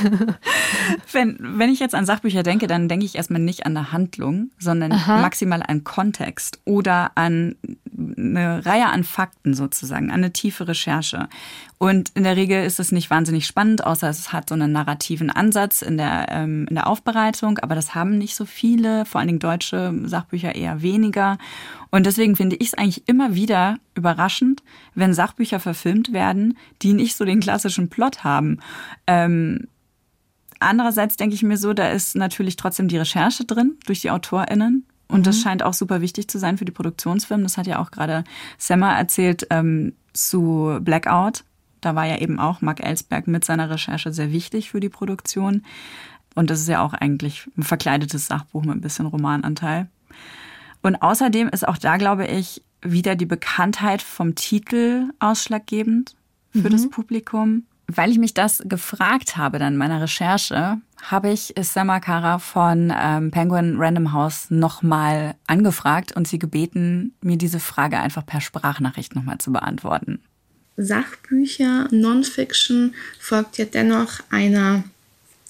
wenn, 1.12 1.36
wenn 1.40 1.70
ich 1.70 1.80
jetzt 1.80 1.94
an 1.94 2.06
Sachbücher 2.06 2.42
denke, 2.42 2.66
dann 2.66 2.88
denke 2.88 3.04
ich 3.04 3.16
erstmal 3.16 3.40
nicht 3.40 3.66
an 3.66 3.76
eine 3.76 3.92
Handlung, 3.92 4.50
sondern 4.58 4.92
Aha. 4.92 5.20
maximal 5.20 5.62
an 5.62 5.84
Kontext 5.84 6.60
oder 6.64 7.12
an 7.14 7.56
eine 8.16 8.64
Reihe 8.64 8.86
an 8.86 9.04
Fakten 9.04 9.54
sozusagen, 9.54 10.10
an 10.10 10.16
eine 10.16 10.32
tiefe 10.32 10.68
Recherche. 10.68 11.28
Und 11.78 12.10
in 12.14 12.24
der 12.24 12.36
Regel 12.36 12.64
ist 12.64 12.80
es 12.80 12.92
nicht 12.92 13.10
wahnsinnig 13.10 13.46
spannend, 13.46 13.84
außer 13.84 14.08
es 14.08 14.32
hat 14.32 14.48
so 14.48 14.54
einen 14.54 14.72
narrativen 14.72 15.30
Ansatz 15.30 15.82
in 15.82 15.96
der, 15.96 16.26
ähm, 16.30 16.66
in 16.68 16.74
der 16.74 16.86
Aufbereitung, 16.86 17.58
aber 17.58 17.74
das 17.74 17.94
haben 17.94 18.16
nicht 18.18 18.34
so 18.34 18.44
viele, 18.46 19.04
vor 19.04 19.18
allen 19.18 19.28
Dingen 19.28 19.38
deutsche 19.38 19.94
Sachbücher 20.04 20.54
eher 20.54 20.82
weniger. 20.82 21.38
Und 21.90 22.06
deswegen 22.06 22.36
finde 22.36 22.56
ich 22.56 22.68
es 22.68 22.74
eigentlich 22.74 23.08
immer 23.08 23.34
wieder 23.34 23.78
überraschend, 23.94 24.62
wenn 24.94 25.14
Sachbücher 25.14 25.60
verfilmt 25.60 26.12
werden, 26.12 26.56
die 26.82 26.92
nicht 26.92 27.16
so 27.16 27.24
den 27.24 27.40
klassischen 27.40 27.88
Plot 27.88 28.24
haben. 28.24 28.58
Ähm, 29.06 29.68
andererseits 30.60 31.16
denke 31.16 31.34
ich 31.34 31.42
mir 31.42 31.56
so, 31.56 31.72
da 31.72 31.88
ist 31.88 32.16
natürlich 32.16 32.56
trotzdem 32.56 32.88
die 32.88 32.98
Recherche 32.98 33.44
drin 33.44 33.76
durch 33.86 34.00
die 34.00 34.10
AutorInnen. 34.10 34.86
Und 35.08 35.20
mhm. 35.20 35.24
das 35.24 35.40
scheint 35.40 35.62
auch 35.62 35.74
super 35.74 36.00
wichtig 36.00 36.28
zu 36.28 36.38
sein 36.38 36.58
für 36.58 36.64
die 36.64 36.72
Produktionsfirmen. 36.72 37.44
Das 37.44 37.56
hat 37.58 37.66
ja 37.66 37.80
auch 37.80 37.90
gerade 37.90 38.24
Semmer 38.58 38.96
erzählt 38.96 39.46
ähm, 39.50 39.94
zu 40.12 40.78
Blackout. 40.80 41.44
Da 41.80 41.94
war 41.94 42.06
ja 42.06 42.18
eben 42.18 42.40
auch 42.40 42.62
Mark 42.62 42.80
Ellsberg 42.80 43.28
mit 43.28 43.44
seiner 43.44 43.70
Recherche 43.70 44.12
sehr 44.12 44.32
wichtig 44.32 44.70
für 44.70 44.80
die 44.80 44.88
Produktion. 44.88 45.62
Und 46.34 46.50
das 46.50 46.60
ist 46.60 46.68
ja 46.68 46.82
auch 46.82 46.92
eigentlich 46.92 47.48
ein 47.56 47.62
verkleidetes 47.62 48.26
Sachbuch 48.26 48.62
mit 48.62 48.76
ein 48.76 48.80
bisschen 48.80 49.06
Romananteil. 49.06 49.88
Und 50.82 50.96
außerdem 50.96 51.48
ist 51.48 51.66
auch 51.66 51.78
da, 51.78 51.96
glaube 51.96 52.26
ich, 52.26 52.62
wieder 52.82 53.16
die 53.16 53.26
Bekanntheit 53.26 54.02
vom 54.02 54.34
Titel 54.34 55.10
ausschlaggebend 55.18 56.14
für 56.52 56.68
mhm. 56.68 56.70
das 56.70 56.90
Publikum. 56.90 57.64
Weil 57.88 58.10
ich 58.10 58.18
mich 58.18 58.34
das 58.34 58.62
gefragt 58.64 59.36
habe 59.36 59.58
dann 59.58 59.74
in 59.74 59.78
meiner 59.78 60.00
Recherche, 60.00 60.78
habe 61.02 61.30
ich 61.30 61.54
Sama 61.60 62.00
Kara 62.00 62.38
von 62.38 62.92
ähm, 62.96 63.30
Penguin 63.30 63.76
Random 63.78 64.12
House 64.12 64.46
nochmal 64.50 65.36
angefragt 65.46 66.16
und 66.16 66.26
sie 66.26 66.38
gebeten, 66.38 67.14
mir 67.20 67.36
diese 67.36 67.60
Frage 67.60 67.98
einfach 67.98 68.26
per 68.26 68.40
Sprachnachricht 68.40 69.14
nochmal 69.14 69.38
zu 69.38 69.52
beantworten. 69.52 70.20
Sachbücher, 70.76 71.88
Non-Fiction 71.90 72.94
folgt 73.18 73.58
ja 73.58 73.64
dennoch 73.64 74.20
einer 74.30 74.84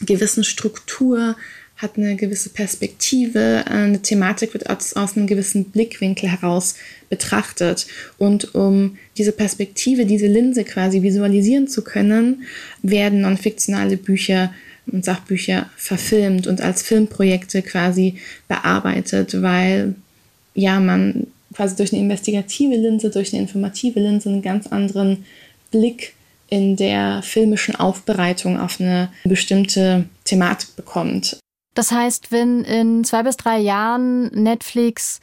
gewissen 0.00 0.44
Struktur, 0.44 1.36
hat 1.76 1.98
eine 1.98 2.16
gewisse 2.16 2.48
Perspektive, 2.48 3.64
eine 3.66 4.00
Thematik 4.00 4.54
wird 4.54 4.70
aus, 4.70 4.94
aus 4.94 5.16
einem 5.16 5.26
gewissen 5.26 5.66
Blickwinkel 5.66 6.30
heraus 6.30 6.74
betrachtet. 7.10 7.86
Und 8.16 8.54
um 8.54 8.96
diese 9.18 9.32
Perspektive, 9.32 10.06
diese 10.06 10.26
Linse 10.26 10.64
quasi 10.64 11.02
visualisieren 11.02 11.68
zu 11.68 11.84
können, 11.84 12.44
werden 12.82 13.20
non-fiktionale 13.20 13.98
Bücher 13.98 14.54
und 14.90 15.04
Sachbücher 15.04 15.68
verfilmt 15.76 16.46
und 16.46 16.60
als 16.60 16.82
Filmprojekte 16.82 17.62
quasi 17.62 18.18
bearbeitet, 18.48 19.42
weil 19.42 19.94
ja 20.54 20.80
man 20.80 21.26
quasi 21.52 21.76
durch 21.76 21.92
eine 21.92 22.02
investigative 22.02 22.76
Linse, 22.76 23.10
durch 23.10 23.32
eine 23.32 23.42
informative 23.42 24.00
Linse 24.00 24.28
einen 24.28 24.42
ganz 24.42 24.66
anderen 24.66 25.24
Blick 25.70 26.14
in 26.48 26.76
der 26.76 27.22
filmischen 27.22 27.74
Aufbereitung 27.74 28.58
auf 28.58 28.80
eine 28.80 29.10
bestimmte 29.24 30.04
Thematik 30.24 30.76
bekommt. 30.76 31.38
Das 31.76 31.92
heißt, 31.92 32.32
wenn 32.32 32.64
in 32.64 33.04
zwei 33.04 33.22
bis 33.22 33.36
drei 33.36 33.58
Jahren 33.58 34.28
Netflix 34.28 35.20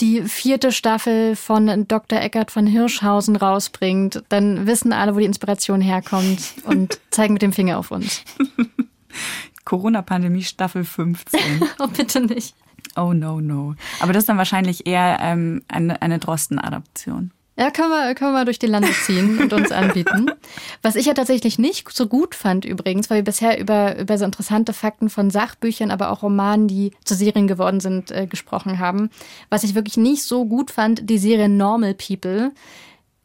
die 0.00 0.22
vierte 0.22 0.72
Staffel 0.72 1.36
von 1.36 1.86
Dr. 1.86 2.18
Eckert 2.18 2.50
von 2.50 2.66
Hirschhausen 2.66 3.36
rausbringt, 3.36 4.24
dann 4.30 4.66
wissen 4.66 4.94
alle, 4.94 5.14
wo 5.14 5.18
die 5.18 5.26
Inspiration 5.26 5.82
herkommt 5.82 6.54
und 6.64 6.98
zeigen 7.10 7.34
mit 7.34 7.42
dem 7.42 7.52
Finger 7.52 7.76
auf 7.76 7.90
uns. 7.90 8.24
Corona-Pandemie 9.66 10.42
Staffel 10.42 10.84
15. 10.84 11.38
oh, 11.78 11.88
bitte 11.88 12.22
nicht. 12.22 12.56
Oh 12.96 13.12
no, 13.12 13.42
no. 13.42 13.74
Aber 14.00 14.14
das 14.14 14.22
ist 14.22 14.28
dann 14.30 14.38
wahrscheinlich 14.38 14.86
eher 14.86 15.18
ähm, 15.20 15.62
eine, 15.68 16.00
eine 16.00 16.18
Drosten-Adaption. 16.18 17.30
Ja, 17.56 17.70
können 17.70 17.90
wir, 17.90 18.14
können 18.14 18.32
wir 18.32 18.44
durch 18.44 18.58
die 18.58 18.66
Lande 18.66 18.90
ziehen 19.04 19.38
und 19.38 19.52
uns 19.52 19.70
anbieten. 19.70 20.30
Was 20.82 20.96
ich 20.96 21.06
ja 21.06 21.14
tatsächlich 21.14 21.58
nicht 21.58 21.90
so 21.90 22.06
gut 22.06 22.34
fand 22.34 22.64
übrigens, 22.64 23.10
weil 23.10 23.18
wir 23.18 23.24
bisher 23.24 23.58
über, 23.58 23.98
über 23.98 24.16
so 24.16 24.24
interessante 24.24 24.72
Fakten 24.72 25.10
von 25.10 25.30
Sachbüchern, 25.30 25.90
aber 25.90 26.10
auch 26.10 26.22
Romanen, 26.22 26.68
die 26.68 26.92
zu 27.04 27.14
Serien 27.14 27.46
geworden 27.46 27.80
sind, 27.80 28.10
äh, 28.12 28.26
gesprochen 28.26 28.78
haben. 28.78 29.10
Was 29.50 29.64
ich 29.64 29.74
wirklich 29.74 29.96
nicht 29.96 30.22
so 30.22 30.46
gut 30.46 30.70
fand, 30.70 31.10
die 31.10 31.18
Serie 31.18 31.48
Normal 31.48 31.94
People. 31.94 32.52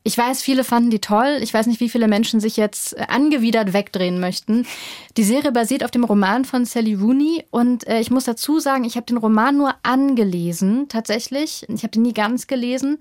Ich 0.07 0.15
weiß, 0.15 0.43
viele 0.43 0.63
fanden 0.63 0.91
die 0.91 1.01
toll. 1.01 1.39
Ich 1.41 1.51
weiß 1.51 1.65
nicht, 1.65 1.79
wie 1.79 1.89
viele 1.89 2.07
Menschen 2.07 2.39
sich 2.39 2.57
jetzt 2.57 2.95
äh, 2.95 3.07
angewidert 3.07 3.73
wegdrehen 3.73 4.19
möchten. 4.19 4.67
Die 5.17 5.23
Serie 5.23 5.51
basiert 5.51 5.83
auf 5.83 5.89
dem 5.89 6.03
Roman 6.03 6.45
von 6.45 6.63
Sally 6.63 6.93
Rooney 6.93 7.43
und 7.49 7.87
äh, 7.87 7.99
ich 8.01 8.11
muss 8.11 8.25
dazu 8.25 8.59
sagen, 8.59 8.83
ich 8.83 8.97
habe 8.97 9.07
den 9.07 9.17
Roman 9.17 9.57
nur 9.57 9.73
angelesen, 9.81 10.89
tatsächlich. 10.89 11.65
Ich 11.69 11.81
habe 11.81 11.89
den 11.89 12.03
nie 12.03 12.13
ganz 12.13 12.45
gelesen. 12.45 12.99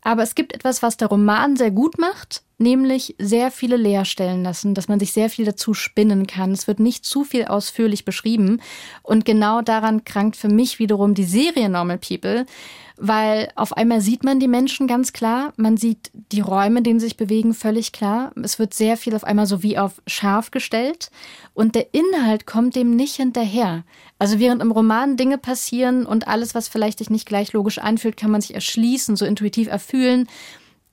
Aber 0.00 0.22
es 0.22 0.34
gibt 0.34 0.54
etwas, 0.54 0.82
was 0.82 0.96
der 0.96 1.08
Roman 1.08 1.56
sehr 1.56 1.72
gut 1.72 1.98
macht, 1.98 2.42
nämlich 2.56 3.16
sehr 3.18 3.50
viele 3.50 3.76
Leerstellen 3.76 4.42
lassen, 4.42 4.72
dass 4.72 4.88
man 4.88 4.98
sich 4.98 5.12
sehr 5.12 5.28
viel 5.28 5.44
dazu 5.44 5.74
spinnen 5.74 6.26
kann. 6.26 6.52
Es 6.52 6.66
wird 6.66 6.80
nicht 6.80 7.04
zu 7.04 7.24
viel 7.24 7.44
ausführlich 7.44 8.06
beschrieben. 8.06 8.62
Und 9.02 9.26
genau 9.26 9.60
daran 9.60 10.04
krankt 10.04 10.36
für 10.36 10.48
mich 10.48 10.78
wiederum 10.78 11.12
die 11.12 11.24
Serie 11.24 11.68
Normal 11.68 11.98
People, 11.98 12.46
weil 12.96 13.50
auf 13.56 13.76
einmal 13.76 14.00
sieht 14.00 14.24
man 14.24 14.40
die 14.40 14.48
Menschen 14.48 14.86
ganz 14.86 15.12
klar, 15.12 15.52
man 15.56 15.76
sieht 15.76 16.10
die 16.32 16.40
Räume, 16.40 16.78
in 16.78 16.84
denen 16.84 17.00
sie 17.00 17.06
sich 17.06 17.16
bewegen, 17.16 17.54
völlig 17.54 17.92
klar. 17.92 18.32
Es 18.42 18.58
wird 18.58 18.74
sehr 18.74 18.96
viel 18.96 19.14
auf 19.14 19.24
einmal 19.24 19.46
so 19.46 19.62
wie 19.62 19.78
auf 19.78 20.00
scharf 20.06 20.50
gestellt 20.50 21.10
und 21.52 21.74
der 21.74 21.92
Inhalt 21.92 22.46
kommt 22.46 22.74
dem 22.74 22.96
nicht 22.96 23.16
hinterher. 23.16 23.84
Also 24.18 24.38
während 24.38 24.62
im 24.62 24.70
Roman 24.70 25.16
Dinge 25.16 25.36
passieren 25.38 26.06
und 26.06 26.26
alles, 26.26 26.54
was 26.54 26.68
vielleicht 26.68 26.98
sich 26.98 27.10
nicht 27.10 27.26
gleich 27.26 27.52
logisch 27.52 27.78
anfühlt, 27.78 28.16
kann 28.16 28.30
man 28.30 28.40
sich 28.40 28.54
erschließen, 28.54 29.16
so 29.16 29.26
intuitiv 29.26 29.68
erfühlen. 29.68 30.28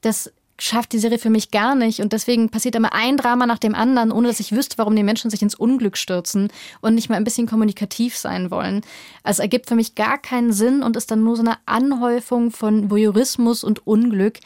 Das 0.02 0.32
schafft 0.64 0.94
die 0.94 1.00
Serie 1.00 1.20
für 1.20 1.30
mich 1.30 1.52
gar 1.52 1.76
nicht. 1.76 2.00
Und 2.00 2.14
deswegen 2.14 2.50
passiert 2.50 2.76
immer 2.76 2.94
ein 2.94 3.18
Drama 3.18 3.46
nach 3.46 3.60
dem 3.60 3.76
anderen, 3.76 4.12
ohne 4.12 4.30
dass 4.30 4.40
ich 4.40 4.54
wüsste, 4.54 4.78
warum 4.78 4.96
die 4.96 5.04
Menschen 5.04 5.30
sich 5.30 5.42
ins 5.42 5.56
Unglück 5.56 5.98
stürzen 5.98 6.50
und 6.82 6.96
nicht 6.96 7.10
mal 7.10 7.16
ein 7.16 7.26
bisschen 7.26 7.48
kommunikativ 7.48 8.16
sein 8.16 8.50
wollen. 8.50 8.82
Also 9.24 9.42
ergibt 9.42 9.68
für 9.68 9.76
mich 9.76 9.96
gar 9.96 10.18
keinen 10.18 10.54
Sinn 10.54 10.82
und 10.82 10.96
ist 10.96 11.12
dann 11.12 11.24
nur 11.24 11.36
so 11.36 11.44
eine 11.44 11.58
Anhäufung 11.66 12.52
von 12.52 12.90
Voyeurismus 12.90 13.64
und 13.64 13.86
Unglück, 13.86 14.40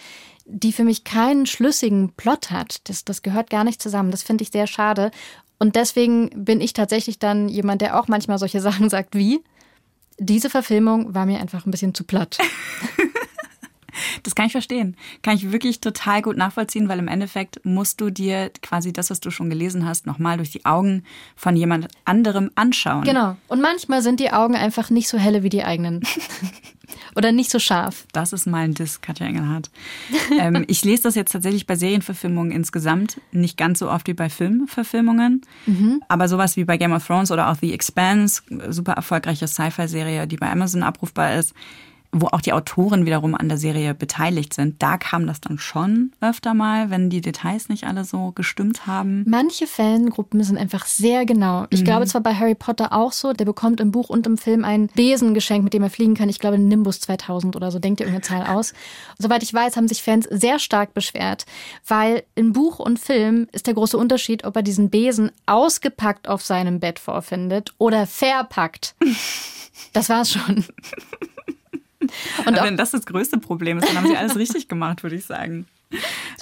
die 0.46 0.74
für 0.74 0.84
mich 0.84 1.04
keinen 1.04 1.46
schlüssigen 1.46 2.14
Plot 2.14 2.50
hat. 2.50 2.90
Das, 2.90 3.06
das 3.06 3.22
gehört 3.22 3.50
gar 3.50 3.64
nicht 3.64 3.82
zusammen. 3.82 4.12
Das 4.12 4.24
finde 4.24 4.44
ich 4.44 4.50
sehr 4.50 4.66
schade. 4.66 5.12
Und 5.60 5.76
deswegen 5.76 6.30
bin 6.46 6.62
ich 6.62 6.74
tatsächlich 6.74 7.20
dann 7.20 7.48
jemand, 7.48 7.82
der 7.82 8.00
auch 8.00 8.08
manchmal 8.08 8.40
solche 8.40 8.62
Sachen 8.68 8.90
sagt 8.90 9.16
wie, 9.16 9.44
diese 10.20 10.50
Verfilmung 10.50 11.14
war 11.14 11.28
mir 11.28 11.40
einfach 11.40 11.68
ein 11.68 11.72
bisschen 11.72 11.94
zu 11.94 12.04
platt. 12.04 12.40
Das 14.24 14.36
kann 14.36 14.46
ich 14.46 14.52
verstehen. 14.52 14.96
Kann 15.22 15.36
ich 15.36 15.52
wirklich 15.52 15.80
total 15.82 16.22
gut 16.22 16.38
nachvollziehen, 16.38 16.90
weil 16.90 17.00
im 17.00 17.08
Endeffekt 17.08 17.64
musst 17.66 18.02
du 18.02 18.10
dir 18.10 18.52
quasi 18.62 18.94
das, 18.94 19.10
was 19.10 19.20
du 19.20 19.32
schon 19.32 19.50
gelesen 19.50 19.86
hast, 19.86 20.06
nochmal 20.06 20.38
durch 20.38 20.52
die 20.52 20.66
Augen 20.66 21.04
von 21.36 21.56
jemand 21.56 21.88
anderem 22.06 22.52
anschauen. 22.56 23.04
Genau. 23.04 23.38
Und 23.48 23.62
manchmal 23.62 24.02
sind 24.02 24.20
die 24.20 24.32
Augen 24.32 24.56
einfach 24.56 24.90
nicht 24.90 25.08
so 25.08 25.18
helle 25.18 25.44
wie 25.44 25.50
die 25.50 25.64
eigenen. 25.64 26.02
Oder 27.16 27.32
nicht 27.32 27.50
so 27.50 27.60
scharf. 27.60 28.06
Das 28.14 28.32
ist 28.32 28.46
mal 28.46 28.64
ein 28.64 28.74
Diss, 28.74 29.02
Katja 29.02 29.26
Engelhardt. 29.26 29.70
ähm, 30.40 30.66
ich 30.68 30.86
lese 30.86 31.04
das 31.04 31.16
jetzt 31.16 31.32
tatsächlich 31.32 31.66
bei 31.66 31.76
Serienverfilmungen 31.76 32.52
insgesamt 32.52 33.20
nicht 33.32 33.58
ganz 33.58 33.80
so 33.80 33.90
oft 33.90 34.08
wie 34.08 34.14
bei 34.14 34.30
Filmverfilmungen. 34.30 35.42
Mhm. 35.66 36.04
Aber 36.08 36.28
sowas 36.28 36.56
wie 36.58 36.64
bei 36.64 36.78
Game 36.78 36.94
of 36.94 37.06
Thrones 37.06 37.32
oder 37.32 37.50
auch 37.50 37.56
The 37.60 37.74
Expanse, 37.74 38.42
super 38.70 38.94
erfolgreiche 38.94 39.48
Sci-Fi-Serie, 39.48 40.28
die 40.28 40.38
bei 40.38 40.50
Amazon 40.50 40.84
abrufbar 40.84 41.36
ist, 41.36 41.54
wo 42.22 42.28
auch 42.28 42.42
die 42.42 42.54
Autoren 42.54 43.06
wiederum 43.06 43.36
an 43.36 43.50
der 43.50 43.58
Serie 43.58 43.94
beteiligt 43.94 44.54
sind, 44.54 44.82
da 44.82 44.98
kam 44.98 45.28
das 45.28 45.42
dann 45.42 45.60
schon 45.60 46.12
öfter 46.22 46.54
mal, 46.54 46.90
wenn 46.90 47.10
die 47.10 47.22
Details 47.22 47.70
nicht 47.70 47.86
alle 47.86 48.04
so 48.04 48.32
gestimmt 48.32 48.88
haben. 48.88 49.24
Manche 49.28 49.68
Fangruppen 49.68 50.44
sind 50.44 50.58
einfach 50.58 50.86
sehr 50.86 51.26
genau. 51.26 51.66
Ich 51.70 51.82
mhm. 51.82 51.86
glaube 51.86 52.06
zwar 52.06 52.22
bei 52.22 52.34
Harry 52.34 52.56
Potter 52.56 52.94
auch 52.94 53.12
so, 53.12 53.34
der 53.34 53.46
bekommt 53.46 53.80
im 53.80 53.92
Buch 53.92 54.10
und 54.10 54.28
im 54.28 54.38
Film 54.38 54.64
ein 54.64 54.88
Besen 54.88 55.34
geschenkt, 55.34 55.64
mit 55.64 55.74
dem 55.74 55.84
er 55.84 55.90
fliegen 55.90 56.16
kann. 56.16 56.30
Ich 56.30 56.40
glaube 56.40 56.58
Nimbus 56.58 57.00
2000 57.02 57.56
oder 57.56 57.72
so, 57.72 57.80
denkt 57.80 58.00
ihr 58.00 58.08
irgendeine 58.08 58.44
Zahl 58.44 58.56
aus. 58.56 58.74
Soweit 59.18 59.44
ich 59.44 59.54
weiß, 59.54 59.78
haben 59.78 59.88
sich 59.88 60.04
Fans 60.04 60.28
sehr 60.30 60.60
stark 60.60 60.94
beschwert, 60.94 61.46
weil 61.88 62.24
in 62.36 62.54
Buch 62.54 62.80
und 62.80 63.00
Film 63.00 63.48
ist 63.52 63.68
der 63.68 63.74
große 63.74 63.98
Unterschied, 63.98 64.44
ob 64.44 64.56
er 64.56 64.64
diesen 64.64 64.90
Besen 64.90 65.32
ausgepackt 65.46 66.28
auf 66.28 66.44
seinem 66.44 66.80
Bett 66.80 67.00
vorfindet 67.00 67.74
oder 67.78 68.08
verpackt. 68.08 68.96
Das 69.94 70.10
war's 70.10 70.32
schon. 70.32 70.66
Und 72.46 72.62
wenn 72.62 72.78
das 72.78 72.92
das 72.92 73.06
größte 73.06 73.38
Problem 73.38 73.78
ist, 73.78 73.88
dann 73.88 73.98
haben 73.98 74.08
sie 74.08 74.18
alles 74.18 74.36
richtig 74.36 74.68
gemacht, 74.68 75.04
würde 75.04 75.16
ich 75.16 75.26
sagen. 75.26 75.66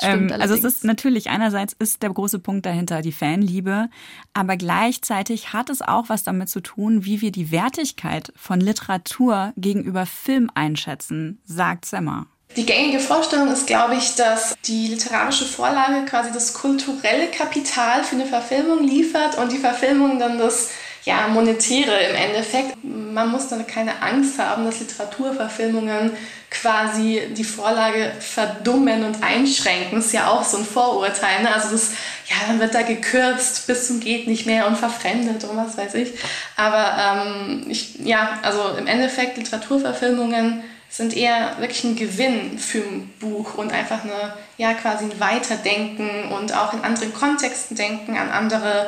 Ähm, 0.01 0.32
also 0.39 0.56
es 0.56 0.63
ist 0.63 0.84
natürlich 0.84 1.30
einerseits 1.30 1.73
ist 1.78 2.01
der 2.01 2.10
große 2.10 2.39
Punkt 2.39 2.65
dahinter 2.65 3.01
die 3.01 3.12
Fanliebe, 3.12 3.89
aber 4.34 4.58
gleichzeitig 4.58 5.54
hat 5.54 5.69
es 5.69 5.82
auch 5.82 6.10
was 6.10 6.23
damit 6.23 6.49
zu 6.49 6.62
tun, 6.62 7.06
wie 7.06 7.21
wir 7.21 7.32
die 7.32 7.51
Wertigkeit 7.51 8.34
von 8.36 8.60
Literatur 8.60 9.54
gegenüber 9.56 10.06
Film 10.06 10.49
einschätzen, 10.54 11.39
sagt 11.45 11.86
Semmer. 11.86 12.28
Die 12.56 12.65
gängige 12.65 12.99
Vorstellung 12.99 13.49
ist, 13.49 13.67
glaube 13.67 13.95
ich, 13.95 14.15
dass 14.15 14.56
die 14.65 14.88
literarische 14.88 15.45
Vorlage 15.45 16.06
quasi 16.06 16.32
das 16.32 16.54
kulturelle 16.54 17.28
Kapital 17.28 18.04
für 18.04 18.15
eine 18.15 18.25
Verfilmung 18.25 18.88
liefert 18.88 19.38
und 19.38 19.51
die 19.51 19.58
Verfilmung 19.58 20.19
dann 20.19 20.38
das 20.38 20.69
ja, 21.06 21.28
monetäre 21.28 21.98
im 22.10 22.15
Endeffekt. 22.15 22.78
Man 22.84 23.30
muss 23.30 23.48
dann 23.48 23.65
keine 23.68 24.02
Angst 24.02 24.39
haben, 24.39 24.65
dass 24.65 24.80
Literaturverfilmungen 24.80 26.12
quasi 26.50 27.22
die 27.32 27.44
Vorlage 27.44 28.12
verdummen 28.20 29.04
und 29.04 29.24
einschränken. 29.24 29.98
Das 29.98 30.08
ist 30.08 30.13
ja 30.13 30.28
auch 30.28 30.44
so 30.44 30.58
ein 30.58 30.65
Vorurteil. 30.65 31.44
Ne? 31.44 31.54
Also 31.54 31.72
das, 31.72 31.91
ja, 32.28 32.36
dann 32.48 32.60
wird 32.60 32.74
da 32.74 32.82
gekürzt 32.82 33.68
bis 33.68 33.88
zum 33.88 34.00
geht 34.00 34.28
nicht 34.28 34.46
mehr 34.48 34.68
und 34.68 34.78
verfremdet 34.78 35.44
und 35.44 35.58
was 35.58 35.78
weiß 35.78 35.94
ich. 35.96 36.13
Aber 36.56 36.96
ähm, 37.00 37.65
ich, 37.70 38.00
ja, 38.00 38.39
also 38.41 38.70
im 38.78 38.88
Endeffekt 38.88 39.38
Literaturverfilmungen 39.38 40.63
sind 40.89 41.15
eher 41.15 41.60
wirklich 41.60 41.84
ein 41.84 41.96
Gewinn 41.96 42.58
für 42.58 42.80
ein 42.80 43.13
Buch 43.20 43.56
und 43.56 43.72
einfach 43.74 44.04
eine, 44.04 44.34
ja, 44.58 44.74
quasi 44.74 45.06
ein 45.06 45.20
Weiterdenken 45.20 46.32
und 46.32 46.56
auch 46.56 46.74
in 46.74 46.82
anderen 46.82 47.13
Kontexten 47.13 47.76
denken, 47.76 48.18
an 48.18 48.32
andere 48.32 48.88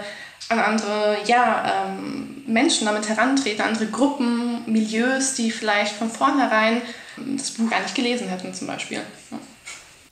an 0.49 0.59
andere 0.59 1.17
ja, 1.25 1.89
ähm, 1.89 2.43
Menschen 2.47 2.85
damit 2.85 3.09
herantreten, 3.09 3.61
andere 3.61 3.87
Gruppen, 3.87 4.63
Milieus, 4.65 5.33
die 5.33 5.51
vielleicht 5.51 5.93
von 5.93 6.09
vornherein 6.09 6.81
das 7.35 7.51
Buch 7.51 7.69
gar 7.69 7.81
nicht 7.81 7.95
gelesen 7.95 8.27
hätten 8.29 8.53
zum 8.53 8.67
Beispiel. 8.67 9.01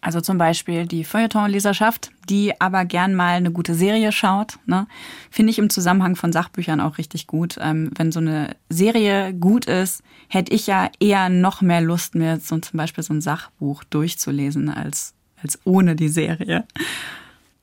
Also 0.05 0.21
zum 0.21 0.37
Beispiel 0.37 0.85
die 0.85 1.03
Feuilleton-Leserschaft, 1.03 2.11
die 2.29 2.53
aber 2.61 2.85
gern 2.85 3.15
mal 3.15 3.37
eine 3.37 3.51
gute 3.51 3.73
Serie 3.73 4.11
schaut. 4.11 4.59
Ne? 4.67 4.85
Finde 5.31 5.49
ich 5.49 5.57
im 5.57 5.71
Zusammenhang 5.71 6.15
von 6.15 6.31
Sachbüchern 6.31 6.79
auch 6.79 6.99
richtig 6.99 7.25
gut. 7.25 7.57
Ähm, 7.59 7.89
wenn 7.95 8.11
so 8.11 8.19
eine 8.19 8.55
Serie 8.69 9.33
gut 9.33 9.65
ist, 9.65 10.03
hätte 10.27 10.53
ich 10.53 10.67
ja 10.67 10.91
eher 10.99 11.29
noch 11.29 11.61
mehr 11.61 11.81
Lust, 11.81 12.13
mir 12.13 12.39
so 12.39 12.59
zum 12.59 12.77
Beispiel 12.77 13.03
so 13.03 13.15
ein 13.15 13.21
Sachbuch 13.21 13.83
durchzulesen, 13.83 14.69
als, 14.69 15.15
als 15.41 15.59
ohne 15.63 15.95
die 15.95 16.09
Serie. 16.09 16.65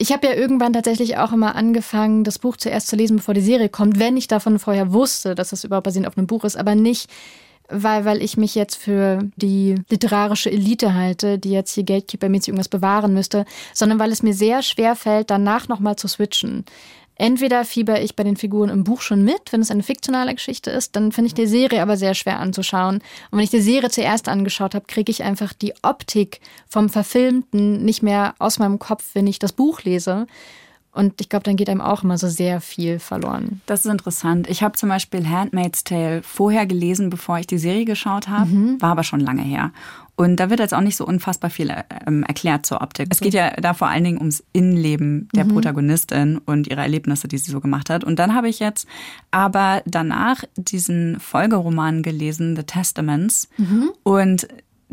Ich 0.03 0.11
habe 0.11 0.27
ja 0.27 0.35
irgendwann 0.35 0.73
tatsächlich 0.73 1.17
auch 1.19 1.33
immer 1.33 1.55
angefangen, 1.55 2.25
das 2.25 2.41
Buch 2.41 2.57
zuerst 2.57 2.89
zu 2.89 2.97
lesen, 2.97 3.19
bevor 3.19 3.35
die 3.35 3.41
Serie 3.41 3.69
kommt, 3.69 4.01
wenn 4.01 4.17
ich 4.17 4.27
davon 4.27 4.59
vorher 4.59 4.93
wusste, 4.93 5.37
dass 5.37 5.53
es 5.53 5.63
überhaupt 5.63 5.85
basierend 5.85 6.09
auf 6.09 6.19
einem 6.19 6.27
Buch 6.27 6.43
ist, 6.43 6.57
aber 6.57 6.75
nicht, 6.75 7.09
weil, 7.69 8.05
weil 8.05 8.21
ich 8.21 8.37
mich 8.37 8.57
jetzt 8.57 8.75
für 8.75 9.21
die 9.37 9.77
literarische 9.91 10.51
Elite 10.51 10.95
halte, 10.95 11.39
die 11.39 11.53
jetzt 11.53 11.73
hier 11.75 11.85
Gatekeeper-mäßig 11.85 12.49
irgendwas 12.49 12.67
bewahren 12.67 13.15
müsste, 13.15 13.45
sondern 13.75 14.01
weil 14.01 14.11
es 14.11 14.25
mir 14.25 14.35
sehr 14.35 14.63
schwer 14.63 14.97
fällt, 14.97 15.31
danach 15.31 15.69
nochmal 15.69 15.95
zu 15.95 16.09
switchen. 16.09 16.65
Entweder 17.23 17.65
fieber 17.65 18.03
ich 18.03 18.17
bei 18.17 18.25
den 18.25 18.37
Figuren 18.37 18.69
im 18.69 18.83
Buch 18.83 19.01
schon 19.01 19.23
mit, 19.23 19.53
wenn 19.53 19.61
es 19.61 19.71
eine 19.71 19.85
fiktionale 19.85 20.35
Geschichte 20.35 20.73
ist, 20.73 20.97
dann 20.97 21.13
finde 21.13 21.29
ich 21.29 21.35
die 21.35 21.47
Serie 21.47 21.81
aber 21.81 21.97
sehr 21.97 22.15
schwer 22.15 22.41
anzuschauen. 22.41 22.97
Und 22.97 23.39
wenn 23.39 23.45
ich 23.45 23.51
die 23.51 23.61
Serie 23.61 23.91
zuerst 23.91 24.29
angeschaut 24.29 24.75
habe, 24.75 24.87
kriege 24.89 25.13
ich 25.13 25.23
einfach 25.23 25.53
die 25.53 25.73
Optik 25.83 26.41
vom 26.67 26.89
Verfilmten 26.89 27.85
nicht 27.85 28.03
mehr 28.03 28.35
aus 28.41 28.59
meinem 28.59 28.81
Kopf, 28.81 29.11
wenn 29.13 29.29
ich 29.29 29.39
das 29.39 29.53
Buch 29.53 29.83
lese. 29.83 30.27
Und 30.91 31.21
ich 31.21 31.29
glaube, 31.29 31.45
dann 31.45 31.55
geht 31.55 31.71
einem 31.71 31.81
auch 31.81 32.03
immer 32.03 32.19
so 32.19 32.27
sehr 32.29 32.61
viel 32.61 32.99
verloren. 32.99 33.61
Das 33.67 33.85
ist 33.85 33.91
interessant. 33.93 34.51
Ich 34.51 34.65
habe 34.65 34.77
zum 34.77 34.89
Beispiel 34.89 35.29
Handmaid's 35.29 35.85
Tale 35.85 36.25
vorher 36.25 36.67
gelesen, 36.67 37.09
bevor 37.09 37.39
ich 37.39 37.47
die 37.47 37.59
Serie 37.59 37.85
geschaut 37.85 38.27
habe, 38.27 38.51
mhm. 38.51 38.83
war 38.83 38.91
aber 38.91 39.05
schon 39.05 39.21
lange 39.21 39.43
her. 39.43 39.71
Und 40.23 40.37
da 40.37 40.51
wird 40.51 40.61
jetzt 40.61 40.73
auch 40.73 40.83
nicht 40.83 40.95
so 40.95 41.05
unfassbar 41.05 41.51
viel 41.51 41.75
ähm, 42.07 42.23
erklärt 42.23 42.65
zur 42.65 42.81
Optik. 42.81 43.09
Es 43.11 43.19
geht 43.19 43.35
ja 43.35 43.51
da 43.57 43.75
vor 43.75 43.89
allen 43.89 44.05
Dingen 44.05 44.19
ums 44.19 44.45
Innenleben 44.53 45.29
der 45.35 45.45
mhm. 45.45 45.55
Protagonistin 45.55 46.39
und 46.39 46.69
ihre 46.69 46.81
Erlebnisse, 46.81 47.27
die 47.27 47.39
sie 47.39 47.51
so 47.51 47.59
gemacht 47.59 47.91
hat. 47.91 48.05
Und 48.05 48.21
dann 48.21 48.33
habe 48.33 48.49
ich 48.49 48.61
jetzt 48.61 48.87
aber 49.33 49.83
danach 49.85 50.45
diesen 50.55 51.19
Folgeroman 51.19 52.05
gelesen, 52.05 52.55
The 52.55 52.63
Testaments. 52.63 53.49
Mhm. 53.57 53.91
Und 54.05 54.47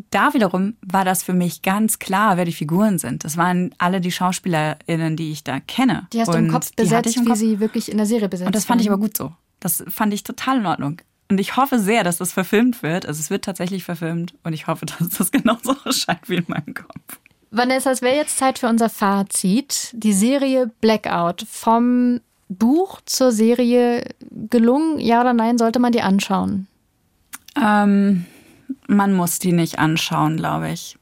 da 0.09 0.33
wiederum 0.33 0.73
war 0.81 1.05
das 1.05 1.21
für 1.21 1.33
mich 1.33 1.61
ganz 1.61 1.99
klar, 1.99 2.37
wer 2.37 2.45
die 2.45 2.51
Figuren 2.51 2.97
sind. 2.97 3.23
Das 3.23 3.37
waren 3.37 3.75
alle 3.77 4.01
die 4.01 4.11
SchauspielerInnen, 4.11 5.15
die 5.15 5.31
ich 5.31 5.43
da 5.43 5.59
kenne. 5.59 6.07
Die 6.11 6.21
hast 6.21 6.33
du 6.33 6.39
im 6.39 6.49
Kopf 6.49 6.71
besetzt, 6.75 7.15
im 7.15 7.25
Kopf. 7.25 7.35
wie 7.35 7.39
sie 7.39 7.59
wirklich 7.59 7.91
in 7.91 7.97
der 7.97 8.07
Serie 8.07 8.29
besetzt 8.29 8.47
Und 8.47 8.55
das 8.55 8.65
fand 8.65 8.81
ich 8.81 8.89
aber 8.89 8.99
gut 8.99 9.15
so. 9.15 9.31
Das 9.59 9.83
fand 9.89 10.11
ich 10.11 10.23
total 10.23 10.57
in 10.57 10.65
Ordnung. 10.65 11.01
Und 11.29 11.39
ich 11.39 11.55
hoffe 11.57 11.79
sehr, 11.79 12.03
dass 12.03 12.17
das 12.17 12.33
verfilmt 12.33 12.81
wird. 12.81 13.05
Also 13.05 13.19
es 13.19 13.29
wird 13.29 13.45
tatsächlich 13.45 13.83
verfilmt 13.83 14.33
und 14.43 14.53
ich 14.53 14.67
hoffe, 14.67 14.85
dass 14.99 15.09
das 15.09 15.31
genauso 15.31 15.75
erscheint 15.85 16.27
wie 16.27 16.35
in 16.35 16.45
meinem 16.47 16.73
Kopf. 16.73 17.19
Vanessa, 17.51 17.91
es 17.91 18.01
wäre 18.01 18.15
jetzt 18.15 18.37
Zeit 18.37 18.59
für 18.59 18.67
unser 18.67 18.89
Fazit. 18.89 19.91
Die 19.93 20.13
Serie 20.13 20.71
Blackout 20.81 21.45
vom 21.49 22.21
Buch 22.47 23.01
zur 23.05 23.31
Serie 23.31 24.03
gelungen, 24.31 24.99
ja 24.99 25.21
oder 25.21 25.33
nein, 25.33 25.57
sollte 25.57 25.79
man 25.79 25.91
die 25.91 26.01
anschauen? 26.01 26.67
Ähm, 27.59 28.25
man 28.87 29.13
muss 29.13 29.39
die 29.39 29.51
nicht 29.51 29.79
anschauen, 29.79 30.37
glaube 30.37 30.71
ich. 30.71 30.97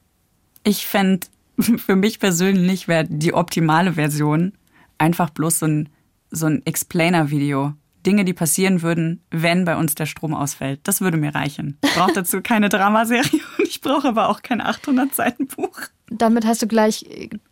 Ich 0.63 0.87
fände, 0.87 1.27
für 1.59 1.95
mich 1.95 2.19
persönlich 2.19 2.87
wäre 2.87 3.05
die 3.05 3.33
optimale 3.33 3.93
Version 3.93 4.53
einfach 4.97 5.29
bloß 5.29 5.59
so 5.59 5.65
ein, 5.65 5.89
so 6.31 6.47
ein 6.47 6.65
Explainer-Video. 6.65 7.73
Dinge, 8.07 8.23
die 8.25 8.33
passieren 8.33 8.81
würden, 8.81 9.21
wenn 9.29 9.65
bei 9.65 9.75
uns 9.75 9.93
der 9.93 10.05
Strom 10.05 10.33
ausfällt. 10.33 10.79
Das 10.83 11.01
würde 11.01 11.17
mir 11.17 11.35
reichen. 11.35 11.77
Ich 11.83 11.93
brauche 11.93 12.13
dazu 12.13 12.41
keine 12.41 12.69
Dramaserie 12.69 13.41
und 13.59 13.67
ich 13.67 13.81
brauche 13.81 14.07
aber 14.07 14.29
auch 14.29 14.41
kein 14.41 14.61
800 14.61 15.13
Seiten 15.13 15.47
Buch. 15.47 15.77
Damit 16.09 16.45
hast 16.45 16.61
du 16.61 16.67
gleich 16.67 17.05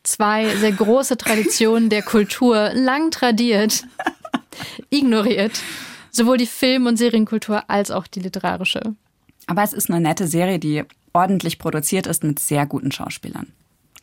zwei 0.03 0.47
sehr 0.55 0.71
große 0.71 1.17
Traditionen 1.17 1.89
der 1.89 2.03
Kultur 2.03 2.71
lang 2.73 3.11
tradiert, 3.11 3.83
ignoriert. 4.89 5.59
Sowohl 6.09 6.37
die 6.37 6.45
Film- 6.45 6.85
und 6.85 6.95
Serienkultur 6.95 7.69
als 7.69 7.91
auch 7.91 8.07
die 8.07 8.21
literarische. 8.21 8.81
Aber 9.47 9.61
es 9.61 9.73
ist 9.73 9.91
eine 9.91 9.99
nette 9.99 10.27
Serie, 10.27 10.57
die 10.57 10.83
ordentlich 11.11 11.59
produziert 11.59 12.07
ist 12.07 12.23
mit 12.23 12.39
sehr 12.39 12.65
guten 12.65 12.93
Schauspielern. 12.93 13.51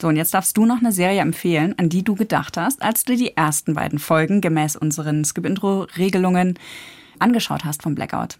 So, 0.02 0.08
und 0.08 0.16
jetzt 0.16 0.34
darfst 0.34 0.56
du 0.56 0.66
noch 0.66 0.80
eine 0.80 0.90
Serie 0.90 1.20
empfehlen, 1.20 1.78
an 1.78 1.88
die 1.88 2.02
du 2.02 2.16
gedacht 2.16 2.56
hast, 2.56 2.82
als 2.82 3.04
du 3.04 3.14
die 3.14 3.36
ersten 3.36 3.74
beiden 3.74 4.00
Folgen 4.00 4.40
gemäß 4.40 4.74
unseren 4.74 5.24
Skip-Intro-Regelungen 5.24 6.58
angeschaut 7.20 7.64
hast 7.64 7.84
vom 7.84 7.94
Blackout. 7.94 8.36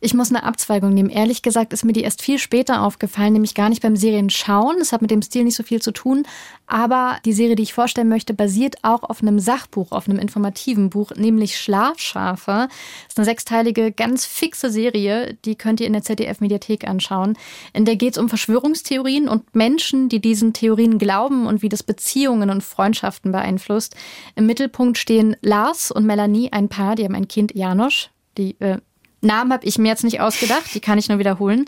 Ich 0.00 0.14
muss 0.14 0.30
eine 0.30 0.42
Abzweigung 0.44 0.92
nehmen. 0.92 1.10
Ehrlich 1.10 1.42
gesagt 1.42 1.72
ist 1.72 1.84
mir 1.84 1.92
die 1.92 2.02
erst 2.02 2.22
viel 2.22 2.38
später 2.38 2.82
aufgefallen, 2.82 3.32
nämlich 3.32 3.54
gar 3.54 3.68
nicht 3.68 3.82
beim 3.82 3.96
Serienschauen. 3.96 4.76
Das 4.78 4.92
hat 4.92 5.02
mit 5.02 5.10
dem 5.10 5.22
Stil 5.22 5.44
nicht 5.44 5.56
so 5.56 5.62
viel 5.62 5.80
zu 5.80 5.92
tun. 5.92 6.24
Aber 6.66 7.18
die 7.24 7.32
Serie, 7.32 7.56
die 7.56 7.62
ich 7.62 7.74
vorstellen 7.74 8.08
möchte, 8.08 8.34
basiert 8.34 8.76
auch 8.82 9.02
auf 9.02 9.22
einem 9.22 9.38
Sachbuch, 9.38 9.92
auf 9.92 10.08
einem 10.08 10.18
informativen 10.18 10.90
Buch, 10.90 11.12
nämlich 11.14 11.58
Schlafschafe. 11.58 12.68
Das 12.68 13.08
ist 13.08 13.18
eine 13.18 13.24
sechsteilige, 13.26 13.92
ganz 13.92 14.24
fixe 14.24 14.70
Serie, 14.70 15.36
die 15.44 15.56
könnt 15.56 15.80
ihr 15.80 15.86
in 15.86 15.92
der 15.92 16.02
ZDF-Mediathek 16.02 16.88
anschauen. 16.88 17.36
In 17.72 17.84
der 17.84 17.96
geht 17.96 18.14
es 18.14 18.18
um 18.18 18.28
Verschwörungstheorien 18.28 19.28
und 19.28 19.54
Menschen, 19.54 20.08
die 20.08 20.20
diesen 20.20 20.52
Theorien 20.52 20.98
glauben 20.98 21.46
und 21.46 21.62
wie 21.62 21.68
das 21.68 21.82
Beziehungen 21.82 22.50
und 22.50 22.62
Freundschaften 22.62 23.32
beeinflusst. 23.32 23.94
Im 24.34 24.46
Mittelpunkt 24.46 24.98
stehen 24.98 25.36
Lars 25.42 25.90
und 25.90 26.06
Melanie, 26.06 26.50
ein 26.52 26.68
Paar, 26.68 26.94
die 26.94 27.04
haben 27.04 27.14
ein 27.14 27.28
Kind, 27.28 27.54
Janosch. 27.54 28.10
Die 28.36 28.58
äh, 28.60 28.78
Namen 29.24 29.52
habe 29.52 29.66
ich 29.66 29.78
mir 29.78 29.88
jetzt 29.88 30.04
nicht 30.04 30.20
ausgedacht, 30.20 30.74
die 30.74 30.80
kann 30.80 30.98
ich 30.98 31.08
nur 31.08 31.18
wiederholen. 31.18 31.64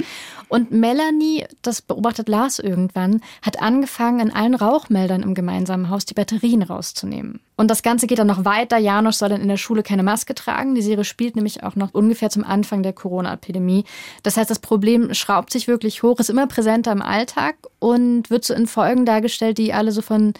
Und 0.48 0.70
Melanie, 0.70 1.44
das 1.62 1.82
beobachtet 1.82 2.28
Lars 2.28 2.60
irgendwann, 2.60 3.20
hat 3.42 3.60
angefangen, 3.60 4.20
in 4.20 4.32
allen 4.32 4.54
Rauchmeldern 4.54 5.22
im 5.22 5.34
gemeinsamen 5.34 5.90
Haus 5.90 6.04
die 6.04 6.14
Batterien 6.14 6.62
rauszunehmen. 6.62 7.40
Und 7.56 7.68
das 7.70 7.82
Ganze 7.82 8.06
geht 8.06 8.18
dann 8.18 8.28
noch 8.28 8.44
weiter. 8.44 8.78
Janosch 8.78 9.16
soll 9.16 9.30
dann 9.30 9.40
in 9.40 9.48
der 9.48 9.56
Schule 9.56 9.82
keine 9.82 10.04
Maske 10.04 10.34
tragen. 10.34 10.74
Die 10.74 10.82
Serie 10.82 11.04
spielt 11.04 11.34
nämlich 11.34 11.64
auch 11.64 11.74
noch 11.74 11.94
ungefähr 11.94 12.30
zum 12.30 12.44
Anfang 12.44 12.82
der 12.82 12.92
Corona-Epidemie. 12.92 13.84
Das 14.22 14.36
heißt, 14.36 14.50
das 14.50 14.60
Problem 14.60 15.14
schraubt 15.14 15.50
sich 15.50 15.66
wirklich 15.66 16.02
hoch, 16.02 16.20
ist 16.20 16.30
immer 16.30 16.46
präsenter 16.46 16.92
im 16.92 17.02
Alltag 17.02 17.56
und 17.80 18.30
wird 18.30 18.44
so 18.44 18.54
in 18.54 18.66
Folgen 18.66 19.04
dargestellt, 19.04 19.58
die 19.58 19.72
alle 19.72 19.90
so 19.90 20.02
von 20.02 20.34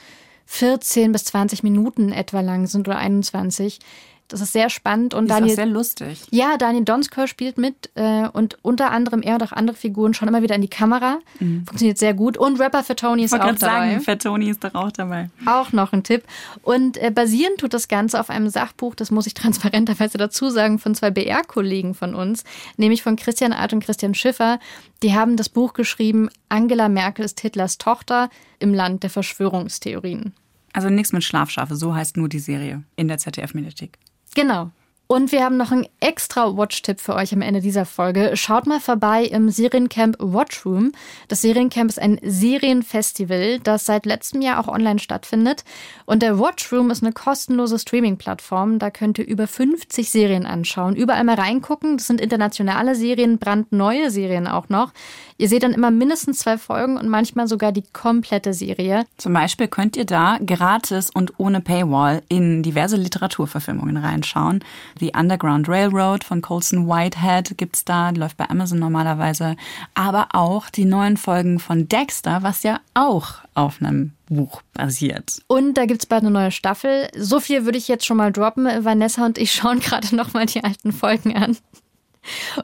14 0.46 1.10
bis 1.10 1.24
20 1.24 1.62
Minuten 1.62 2.12
etwa 2.12 2.40
lang 2.40 2.66
sind 2.66 2.86
oder 2.86 2.98
21 2.98 3.80
Das 4.28 4.40
ist 4.40 4.52
sehr 4.52 4.70
spannend. 4.70 5.14
Und 5.14 5.24
Die 5.26 5.28
Daniel, 5.28 5.46
ist 5.48 5.52
auch 5.52 5.56
sehr 5.56 5.66
lustig. 5.66 6.26
ja, 6.30 6.56
Daniel 6.56 6.84
Donskoy 6.84 7.28
spielt 7.28 7.58
mit 7.58 7.90
äh, 7.94 8.28
und 8.28 8.58
unter 8.62 8.90
anderem 8.90 9.22
er 9.22 9.34
und 9.34 9.42
auch 9.44 9.52
andere 9.52 9.76
Figuren 9.76 10.14
schauen 10.14 10.28
immer 10.28 10.42
wieder 10.42 10.54
in 10.56 10.62
die 10.62 10.68
Kamera. 10.68 11.18
Funktioniert 11.38 11.98
sehr 11.98 12.14
gut. 12.14 12.36
Und 12.36 12.60
Rapper 12.60 12.82
für 12.82 12.96
Tony 12.96 13.24
ist 13.24 13.32
Mhm. 13.32 13.40
Auch 13.40 13.44
dabei. 13.54 13.56
sagen, 13.90 14.00
Fat 14.00 14.22
Tony 14.22 14.48
ist 14.50 14.64
doch 14.64 14.74
auch 14.74 14.90
dabei. 14.90 15.30
Auch 15.46 15.72
noch 15.72 15.92
ein 15.92 16.02
Tipp. 16.02 16.24
Und 16.62 16.96
äh, 16.96 17.10
basieren 17.10 17.52
tut 17.58 17.72
das 17.74 17.88
Ganze 17.88 18.18
auf 18.18 18.30
einem 18.30 18.48
Sachbuch, 18.48 18.94
das 18.94 19.10
muss 19.10 19.26
ich 19.26 19.34
transparenterweise 19.66 20.18
dazu 20.18 20.50
sagen, 20.50 20.78
von 20.78 20.94
zwei 20.94 21.10
BR-Kollegen 21.10 21.94
von 21.94 22.14
uns, 22.14 22.44
nämlich 22.76 23.02
von 23.02 23.16
Christian 23.16 23.52
Alt 23.52 23.72
und 23.72 23.84
Christian 23.84 24.14
Schiffer. 24.14 24.58
Die 25.02 25.14
haben 25.14 25.36
das 25.36 25.48
Buch 25.48 25.72
geschrieben, 25.74 26.30
Angela 26.48 26.88
Merkel 26.88 27.24
ist 27.24 27.40
Hitlers 27.40 27.78
Tochter 27.78 28.30
im 28.58 28.72
Land 28.74 29.02
der 29.02 29.10
Verschwörungstheorien. 29.10 30.32
Also 30.72 30.90
nichts 30.90 31.12
mit 31.12 31.24
Schlafschafe, 31.24 31.74
so 31.76 31.94
heißt 31.94 32.16
nur 32.16 32.28
die 32.28 32.38
Serie 32.38 32.82
in 32.96 33.08
der 33.08 33.18
ZDF-Mediathek. 33.18 33.98
Genau. 34.36 34.70
Und 35.08 35.30
wir 35.32 35.44
haben 35.44 35.56
noch 35.56 35.70
einen 35.70 35.86
extra 36.00 36.56
Watch-Tipp 36.56 37.00
für 37.00 37.14
euch 37.14 37.32
am 37.32 37.40
Ende 37.40 37.60
dieser 37.60 37.86
Folge. 37.86 38.32
Schaut 38.34 38.66
mal 38.66 38.80
vorbei 38.80 39.24
im 39.24 39.50
Seriencamp 39.50 40.16
Watchroom. 40.18 40.92
Das 41.28 41.42
Seriencamp 41.42 41.88
ist 41.88 42.00
ein 42.00 42.18
Serienfestival, 42.22 43.60
das 43.60 43.86
seit 43.86 44.04
letztem 44.04 44.42
Jahr 44.42 44.58
auch 44.58 44.68
online 44.68 44.98
stattfindet. 44.98 45.64
Und 46.04 46.22
der 46.22 46.40
Watchroom 46.40 46.90
ist 46.90 47.04
eine 47.04 47.12
kostenlose 47.12 47.78
Streaming-Plattform. 47.78 48.78
Da 48.80 48.90
könnt 48.90 49.18
ihr 49.18 49.26
über 49.26 49.46
50 49.46 50.10
Serien 50.10 50.44
anschauen. 50.44 50.96
Überall 50.96 51.24
mal 51.24 51.36
reingucken. 51.36 51.96
Das 51.96 52.08
sind 52.08 52.20
internationale 52.20 52.96
Serien, 52.96 53.38
brandneue 53.38 54.10
Serien 54.10 54.48
auch 54.48 54.68
noch. 54.68 54.92
Ihr 55.38 55.48
seht 55.48 55.62
dann 55.62 55.72
immer 55.72 55.90
mindestens 55.90 56.38
zwei 56.38 56.56
Folgen 56.56 56.96
und 56.96 57.08
manchmal 57.08 57.46
sogar 57.46 57.72
die 57.72 57.84
komplette 57.92 58.54
Serie. 58.54 59.04
Zum 59.18 59.34
Beispiel 59.34 59.68
könnt 59.68 59.96
ihr 59.96 60.06
da 60.06 60.38
gratis 60.44 61.10
und 61.10 61.38
ohne 61.38 61.60
Paywall 61.60 62.22
in 62.28 62.62
diverse 62.62 62.96
Literaturverfilmungen 62.96 63.98
reinschauen. 63.98 64.64
The 64.98 65.12
Underground 65.14 65.68
Railroad 65.68 66.24
von 66.24 66.40
Colson 66.40 66.88
Whitehead 66.88 67.58
gibt's 67.58 67.84
da, 67.84 68.10
läuft 68.10 68.38
bei 68.38 68.48
Amazon 68.48 68.78
normalerweise. 68.78 69.56
Aber 69.94 70.28
auch 70.32 70.70
die 70.70 70.86
neuen 70.86 71.16
Folgen 71.16 71.58
von 71.58 71.88
Dexter, 71.88 72.42
was 72.42 72.62
ja 72.62 72.80
auch 72.94 73.34
auf 73.54 73.80
einem 73.80 74.12
Buch 74.26 74.62
basiert. 74.72 75.42
Und 75.46 75.74
da 75.74 75.86
gibt's 75.86 76.06
bald 76.06 76.22
eine 76.22 76.30
neue 76.30 76.50
Staffel. 76.50 77.08
So 77.16 77.40
viel 77.40 77.64
würde 77.64 77.78
ich 77.78 77.88
jetzt 77.88 78.06
schon 78.06 78.16
mal 78.16 78.32
droppen. 78.32 78.66
Vanessa 78.84 79.24
und 79.24 79.38
ich 79.38 79.52
schauen 79.52 79.80
gerade 79.80 80.14
noch 80.16 80.32
mal 80.32 80.46
die 80.46 80.64
alten 80.64 80.92
Folgen 80.92 81.36
an. 81.36 81.56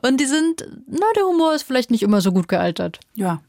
Und 0.03 0.21
die 0.21 0.27
sind, 0.27 0.67
na, 0.87 1.07
der 1.17 1.25
Humor 1.25 1.55
ist 1.55 1.63
vielleicht 1.63 1.91
nicht 1.91 2.03
immer 2.03 2.21
so 2.21 2.33
gut 2.33 2.49
gealtert. 2.49 3.01
Ja. 3.15 3.41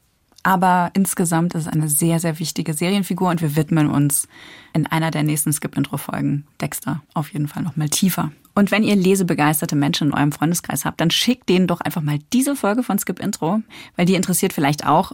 Aber 0.43 0.91
insgesamt 0.93 1.55
ist 1.55 1.67
es 1.67 1.67
eine 1.71 1.87
sehr, 1.87 2.19
sehr 2.19 2.37
wichtige 2.37 2.73
Serienfigur 2.73 3.29
und 3.29 3.41
wir 3.41 3.55
widmen 3.55 3.89
uns 3.89 4.27
in 4.73 4.85
einer 4.85 5.09
der 5.09 5.23
nächsten 5.23 5.53
Skip-Intro-Folgen 5.53 6.45
Dexter 6.59 7.01
auf 7.13 7.31
jeden 7.31 7.47
Fall 7.47 7.63
nochmal 7.63 7.87
tiefer. 7.87 8.31
Und 8.53 8.69
wenn 8.69 8.83
ihr 8.83 8.95
lesebegeisterte 8.95 9.75
Menschen 9.75 10.09
in 10.09 10.13
eurem 10.13 10.31
Freundeskreis 10.31 10.85
habt, 10.85 11.01
dann 11.01 11.11
schickt 11.11 11.49
denen 11.49 11.65
doch 11.65 11.81
einfach 11.81 12.01
mal 12.01 12.19
diese 12.33 12.55
Folge 12.55 12.83
von 12.83 12.99
Skip 12.99 13.19
Intro, 13.19 13.61
weil 13.95 14.05
die 14.05 14.15
interessiert 14.15 14.53
vielleicht 14.53 14.85
auch, 14.85 15.13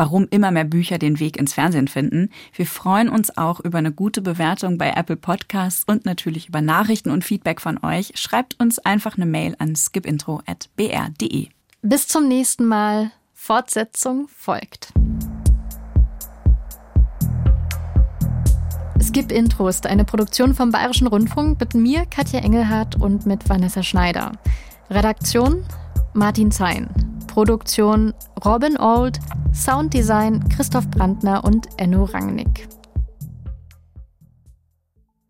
warum 0.00 0.26
immer 0.30 0.50
mehr 0.50 0.64
Bücher 0.64 0.96
den 0.96 1.20
Weg 1.20 1.36
ins 1.36 1.52
Fernsehen 1.52 1.86
finden. 1.86 2.30
Wir 2.54 2.64
freuen 2.64 3.10
uns 3.10 3.36
auch 3.36 3.60
über 3.60 3.76
eine 3.76 3.92
gute 3.92 4.22
Bewertung 4.22 4.78
bei 4.78 4.94
Apple 4.96 5.18
Podcasts 5.18 5.84
und 5.86 6.06
natürlich 6.06 6.48
über 6.48 6.62
Nachrichten 6.62 7.10
und 7.10 7.22
Feedback 7.22 7.60
von 7.60 7.76
euch. 7.84 8.12
Schreibt 8.14 8.58
uns 8.58 8.78
einfach 8.78 9.18
eine 9.18 9.26
Mail 9.26 9.56
an 9.58 9.76
skipintro.br.de. 9.76 11.48
Bis 11.82 12.08
zum 12.08 12.28
nächsten 12.28 12.64
Mal. 12.64 13.10
Fortsetzung 13.34 14.28
folgt. 14.34 14.94
Skip 19.02 19.30
Intro 19.30 19.68
ist 19.68 19.86
eine 19.86 20.06
Produktion 20.06 20.54
vom 20.54 20.70
Bayerischen 20.70 21.08
Rundfunk 21.08 21.60
mit 21.60 21.74
mir, 21.74 22.06
Katja 22.06 22.40
Engelhardt 22.40 22.96
und 22.96 23.26
mit 23.26 23.50
Vanessa 23.50 23.82
Schneider. 23.82 24.32
Redaktion 24.88 25.62
Martin 26.14 26.50
Zein. 26.50 27.09
Produktion 27.30 28.12
Robin 28.44 28.76
Old. 28.76 29.20
Sounddesign 29.54 30.48
Christoph 30.48 30.88
Brandner 30.88 31.44
und 31.44 31.68
Enno 31.76 32.04
Rangnick. 32.04 32.68